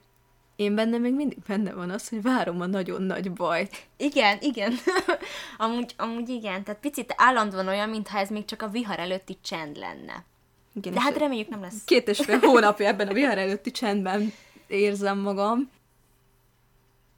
én 0.56 0.74
bennem 0.74 1.00
még 1.00 1.14
mindig 1.14 1.38
benne 1.46 1.72
van 1.72 1.90
az, 1.90 2.08
hogy 2.08 2.22
várom 2.22 2.60
a 2.60 2.66
nagyon 2.66 3.02
nagy 3.02 3.32
bajt. 3.32 3.86
Igen, 3.96 4.38
igen. 4.40 4.74
amúgy, 5.56 5.94
amúgy 5.96 6.28
igen. 6.28 6.64
Tehát 6.64 6.80
picit 6.80 7.14
állandóan 7.16 7.68
olyan, 7.68 7.88
mintha 7.88 8.18
ez 8.18 8.30
még 8.30 8.44
csak 8.44 8.62
a 8.62 8.68
vihar 8.68 8.98
előtti 8.98 9.38
csend 9.42 9.76
lenne. 9.76 10.24
Igen, 10.72 10.92
De 10.92 11.00
hát 11.00 11.16
reméljük 11.16 11.48
nem 11.48 11.60
lesz. 11.60 11.84
Két 11.84 12.08
és 12.08 12.18
fél 12.18 12.38
hónapja 12.38 12.86
ebben 12.86 13.08
a 13.08 13.12
vihar 13.12 13.38
előtti 13.38 13.70
csendben 13.70 14.32
érzem 14.66 15.18
magam. 15.18 15.70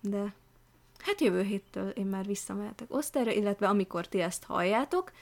De 0.00 0.34
hát 0.98 1.20
jövő 1.20 1.42
héttől 1.42 1.88
én 1.88 2.06
már 2.06 2.26
visszamehetek 2.26 2.94
osztályra, 2.94 3.30
illetve 3.30 3.68
amikor 3.68 4.06
ti 4.06 4.20
ezt 4.20 4.44
halljátok, 4.44 5.12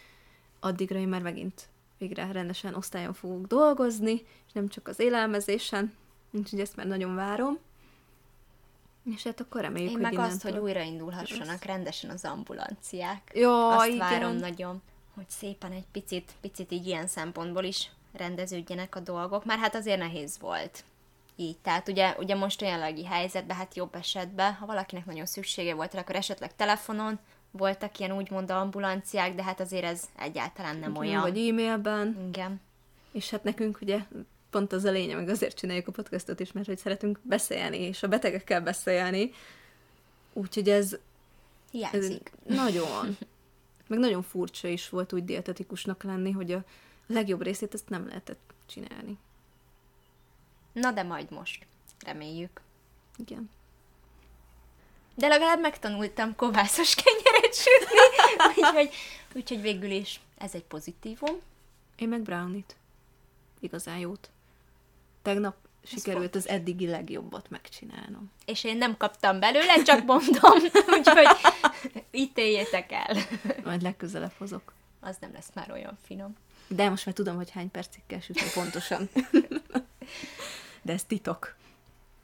addigra 0.61 0.99
én 0.99 1.09
már 1.09 1.23
megint 1.23 1.69
végre 1.99 2.33
rendesen 2.33 2.75
osztályon 2.75 3.13
fogok 3.13 3.47
dolgozni, 3.47 4.13
és 4.47 4.53
nem 4.53 4.69
csak 4.69 4.89
az 4.89 5.01
élelmezésen, 5.01 5.95
úgyhogy 6.31 6.61
ezt 6.61 6.77
már 6.77 6.87
nagyon 6.87 7.15
várom. 7.15 7.59
És 9.05 9.23
hát 9.23 9.41
akkor 9.41 9.61
reméljük, 9.61 9.91
Én 9.91 9.97
hogy 9.97 10.15
meg 10.15 10.27
azt, 10.27 10.43
hogy 10.43 10.57
újraindulhassanak 10.57 11.65
rendesen 11.65 12.11
az 12.11 12.25
ambulanciák. 12.25 13.31
Ja, 13.35 13.77
azt 13.77 13.87
igen. 13.87 13.99
várom 13.99 14.37
nagyon, 14.37 14.83
hogy 15.15 15.29
szépen 15.29 15.73
egy 15.73 15.87
picit, 15.93 16.33
picit 16.41 16.73
így 16.73 16.87
ilyen 16.87 17.07
szempontból 17.07 17.65
is 17.65 17.91
rendeződjenek 18.13 18.97
a 18.97 19.01
dolgok, 19.01 19.45
már 19.45 19.59
hát 19.59 19.75
azért 19.75 19.99
nehéz 19.99 20.39
volt. 20.39 20.85
Így, 21.37 21.57
tehát 21.57 21.89
ugye, 21.89 22.15
ugye 22.19 22.35
most 22.35 22.61
jelenlegi 22.61 23.05
helyzetben, 23.05 23.57
hát 23.57 23.77
jobb 23.77 23.95
esetben, 23.95 24.53
ha 24.55 24.67
valakinek 24.67 25.07
nagyon 25.07 25.27
szüksége 25.27 25.75
volt 25.75 25.95
akkor 25.95 26.15
esetleg 26.15 26.57
telefonon 26.57 27.19
voltak 27.51 27.99
ilyen 27.99 28.13
úgymond 28.13 28.51
ambulanciák, 28.51 29.35
de 29.35 29.43
hát 29.43 29.61
azért 29.61 29.85
ez 29.85 30.09
egyáltalán 30.19 30.77
nem 30.77 30.97
olyan. 30.97 31.21
Vagy 31.21 31.49
e-mailben. 31.49 32.27
Igen. 32.29 32.61
És 33.13 33.31
hát 33.31 33.45
nekünk 33.45 33.79
ugye 33.81 33.99
pont 34.55 34.73
az 34.73 34.85
a 34.85 34.91
lényeg, 34.91 35.17
meg 35.17 35.29
azért 35.29 35.57
csináljuk 35.59 35.89
a 35.89 35.93
podcastot 35.93 36.41
is, 36.41 36.53
mert 36.53 36.67
hogy 36.67 36.79
szeretünk 36.79 37.19
beszélni, 37.23 37.79
és 37.79 38.03
a 38.03 38.09
betegekkel 38.09 38.61
beszélni. 38.61 39.31
Úgyhogy 40.33 40.71
ez, 40.71 40.97
ez 41.93 42.13
nagyon, 42.47 43.17
meg 43.89 43.99
nagyon 43.99 44.23
furcsa 44.23 44.69
is 44.69 44.89
volt 44.89 45.13
úgy 45.13 45.25
dietetikusnak 45.25 46.03
lenni, 46.03 46.31
hogy 46.31 46.53
a 46.53 46.65
legjobb 47.07 47.43
részét 47.43 47.75
ezt 47.75 47.89
nem 47.89 48.07
lehetett 48.07 48.55
csinálni. 48.67 49.19
Na 50.73 50.91
de 50.93 51.03
majd 51.03 51.31
most. 51.31 51.67
Reméljük. 52.05 52.61
Igen. 53.17 53.51
De 55.15 55.29
legalább 55.29 55.61
megtanultam 55.61 56.37
kovászos 56.37 56.95
kenyeret 56.95 57.55
sütni, 57.55 57.99
úgyhogy, 58.63 58.95
úgyhogy 59.35 59.61
végül 59.61 59.91
is 59.91 60.21
ez 60.39 60.55
egy 60.55 60.65
pozitívum. 60.65 61.37
Én 61.97 62.09
meg 62.09 62.23
brownie-t. 62.23 62.77
Igazán 63.61 63.99
jót. 63.99 64.29
Tegnap 65.25 65.55
sikerült 65.85 66.35
az 66.35 66.49
eddigi 66.49 66.87
legjobbat 66.87 67.51
megcsinálnom. 67.51 68.31
És 68.45 68.65
én 68.65 68.77
nem 68.77 68.97
kaptam 68.97 69.41
belőle, 69.41 69.83
csak 69.83 70.05
mondom, 70.05 70.53
úgyhogy 70.99 71.27
ítéljétek 72.11 72.93
el. 72.93 73.17
Majd 73.65 73.83
legközelebb 73.83 74.33
hozok. 74.39 74.73
Az 75.01 75.17
nem 75.21 75.31
lesz 75.33 75.51
már 75.55 75.71
olyan 75.71 75.99
finom. 76.07 76.37
De 76.69 76.89
most 76.89 77.07
már 77.07 77.15
tudom, 77.15 77.37
hogy 77.37 77.51
hány 77.51 77.71
percig 77.71 78.03
kell 78.07 78.21
sütni 78.21 78.51
pontosan. 78.55 79.09
De 80.83 80.93
ez 80.93 81.05
titok. 81.05 81.55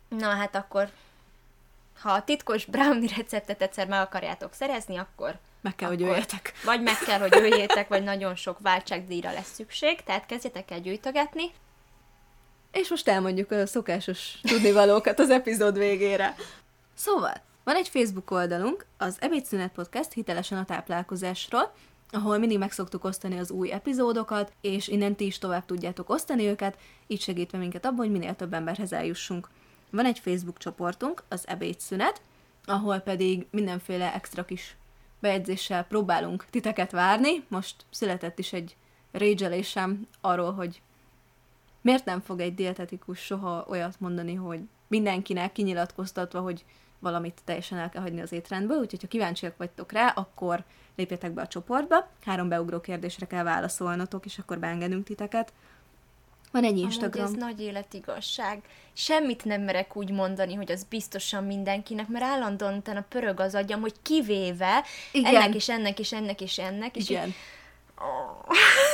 Na 0.08 0.28
hát 0.28 0.54
akkor, 0.54 0.90
ha 2.00 2.12
a 2.12 2.24
titkos 2.24 2.64
brownie 2.64 3.14
receptet 3.16 3.62
egyszer 3.62 3.86
meg 3.86 4.00
akarjátok 4.00 4.52
szerezni, 4.52 4.96
akkor 4.96 5.38
Meg 5.60 5.74
kell, 5.76 5.88
hogy 5.88 6.02
Akkor- 6.02 6.14
jöjjetek. 6.14 6.52
vagy 6.64 6.82
meg 6.82 6.98
kell, 6.98 7.18
hogy 7.18 7.34
öljétek, 7.34 7.88
vagy 7.88 8.02
nagyon 8.02 8.34
sok 8.34 8.58
váltságdíjra 8.60 9.32
lesz 9.32 9.52
szükség, 9.54 10.02
tehát 10.02 10.26
kezdjetek 10.26 10.70
el 10.70 10.80
gyűjtögetni. 10.80 11.50
És 12.72 12.88
most 12.88 13.08
elmondjuk 13.08 13.50
a 13.50 13.66
szokásos 13.66 14.38
tudnivalókat 14.42 15.18
az 15.18 15.30
epizód 15.30 15.78
végére. 15.78 16.34
Szóval, 16.94 17.34
van 17.64 17.76
egy 17.76 17.88
Facebook 17.88 18.30
oldalunk, 18.30 18.86
az 18.98 19.16
Ebédszünet 19.20 19.72
Podcast 19.72 20.12
hitelesen 20.12 20.58
a 20.58 20.64
táplálkozásról, 20.64 21.72
ahol 22.10 22.38
mindig 22.38 22.58
meg 22.58 22.72
szoktuk 22.72 23.04
osztani 23.04 23.38
az 23.38 23.50
új 23.50 23.72
epizódokat, 23.72 24.52
és 24.60 24.88
innen 24.88 25.16
ti 25.16 25.26
is 25.26 25.38
tovább 25.38 25.64
tudjátok 25.64 26.10
osztani 26.10 26.46
őket, 26.46 26.78
így 27.06 27.20
segítve 27.20 27.58
minket 27.58 27.84
abban, 27.84 27.98
hogy 27.98 28.10
minél 28.10 28.36
több 28.36 28.52
emberhez 28.52 28.92
eljussunk. 28.92 29.48
Van 29.90 30.04
egy 30.04 30.18
Facebook 30.18 30.58
csoportunk, 30.58 31.22
az 31.28 31.48
Ebédszünet, 31.48 32.20
ahol 32.64 32.98
pedig 32.98 33.46
mindenféle 33.50 34.14
extra 34.14 34.44
kis 34.44 34.76
bejegyzéssel 35.20 35.84
próbálunk 35.84 36.46
titeket 36.50 36.90
várni. 36.90 37.44
Most 37.48 37.74
született 37.90 38.38
is 38.38 38.52
egy 38.52 38.76
régyelésem 39.12 40.08
arról, 40.20 40.52
hogy 40.52 40.82
miért 41.80 42.04
nem 42.04 42.20
fog 42.20 42.40
egy 42.40 42.54
dietetikus 42.54 43.18
soha 43.18 43.66
olyat 43.68 44.00
mondani, 44.00 44.34
hogy 44.34 44.60
mindenkinek 44.88 45.52
kinyilatkoztatva, 45.52 46.40
hogy 46.40 46.64
valamit 46.98 47.40
teljesen 47.44 47.78
el 47.78 47.88
kell 47.88 48.02
hagyni 48.02 48.20
az 48.20 48.32
étrendből, 48.32 48.78
úgyhogy 48.78 49.00
ha 49.00 49.08
kíváncsiak 49.08 49.56
vagytok 49.56 49.92
rá, 49.92 50.08
akkor 50.08 50.64
lépjetek 50.96 51.32
be 51.32 51.42
a 51.42 51.46
csoportba, 51.46 52.10
három 52.24 52.48
beugró 52.48 52.80
kérdésre 52.80 53.26
kell 53.26 53.42
válaszolnotok, 53.42 54.24
és 54.24 54.38
akkor 54.38 54.58
beengedünk 54.58 55.04
titeket. 55.04 55.52
Van 56.52 56.64
egy 56.64 56.78
Instagram. 56.78 57.24
Amúgy 57.24 57.36
ez 57.36 57.42
nagy 57.42 57.60
életigazság. 57.60 58.62
Semmit 58.92 59.44
nem 59.44 59.62
merek 59.62 59.96
úgy 59.96 60.10
mondani, 60.10 60.54
hogy 60.54 60.72
az 60.72 60.84
biztosan 60.88 61.44
mindenkinek, 61.44 62.08
mert 62.08 62.24
állandóan 62.24 62.74
utána 62.74 63.04
pörög 63.08 63.40
az 63.40 63.54
agyam, 63.54 63.80
hogy 63.80 63.94
kivéve 64.02 64.84
Igen. 65.12 65.34
ennek 65.34 65.54
és 65.54 65.68
ennek 65.68 65.98
és 65.98 66.12
ennek 66.12 66.40
és 66.40 66.58
ennek. 66.58 66.96
És 66.96 67.08
Igen. 67.08 67.34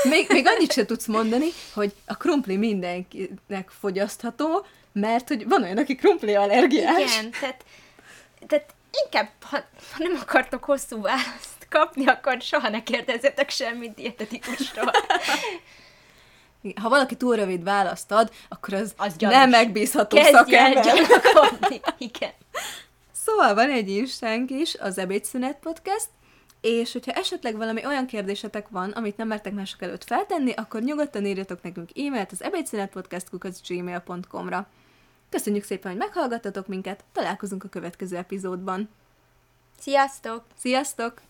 Még, 0.03 0.27
még 0.29 0.47
annyit 0.47 0.73
sem 0.73 0.87
tudsz 0.87 1.07
mondani, 1.07 1.49
hogy 1.75 1.92
a 2.07 2.16
krumpli 2.16 2.57
mindenkinek 2.57 3.71
fogyasztható, 3.81 4.66
mert 4.92 5.29
hogy 5.29 5.49
van 5.49 5.62
olyan, 5.62 5.79
aki 5.79 5.95
krumpli 5.95 6.35
allergiás. 6.35 7.19
Igen, 7.19 7.31
tehát, 7.31 7.64
tehát 8.47 8.75
inkább, 9.05 9.29
ha, 9.40 9.57
ha 9.92 9.99
nem 9.99 10.19
akartok 10.21 10.64
hosszú 10.64 11.01
választ 11.01 11.66
kapni, 11.71 12.07
akkor 12.07 12.40
soha 12.40 12.69
ne 12.69 12.83
kérdezzetek 12.83 13.51
semmit 13.51 13.95
dietetikustól. 13.95 14.90
Ha 16.81 16.88
valaki 16.88 17.16
túl 17.16 17.37
rövid 17.37 17.62
választ 17.64 18.12
ad, 18.12 18.33
akkor 18.49 18.75
az, 18.75 18.95
Az 18.97 19.16
gyanús. 19.16 19.37
nem 19.37 19.51
megbízható 19.51 20.16
Kezdj 20.16 20.33
szakember. 20.33 20.85
Igen. 21.99 22.33
Szóval 23.25 23.55
van 23.55 23.71
egy 23.71 23.88
instánk 23.88 24.51
is, 24.51 24.75
az 24.75 24.99
Ebédszünet 24.99 25.59
Podcast, 25.62 26.09
és 26.66 26.92
hogyha 26.92 27.12
esetleg 27.12 27.57
valami 27.57 27.87
olyan 27.87 28.07
kérdésetek 28.07 28.68
van, 28.68 28.90
amit 28.90 29.16
nem 29.16 29.29
mertek 29.29 29.52
mások 29.52 29.83
előtt 29.83 30.05
feltenni, 30.05 30.52
akkor 30.52 30.83
nyugodtan 30.83 31.26
írjatok 31.26 31.62
nekünk 31.62 31.90
e-mailt 31.98 32.33
az 32.33 32.42
ebédszünetpodcast.gmail.com-ra. 32.42 34.68
Köszönjük 35.29 35.64
szépen, 35.64 35.90
hogy 35.90 36.00
meghallgattatok 36.00 36.66
minket, 36.66 37.05
találkozunk 37.12 37.64
a 37.64 37.68
következő 37.68 38.16
epizódban. 38.16 38.88
Sziasztok! 39.79 40.44
Sziasztok! 40.57 41.26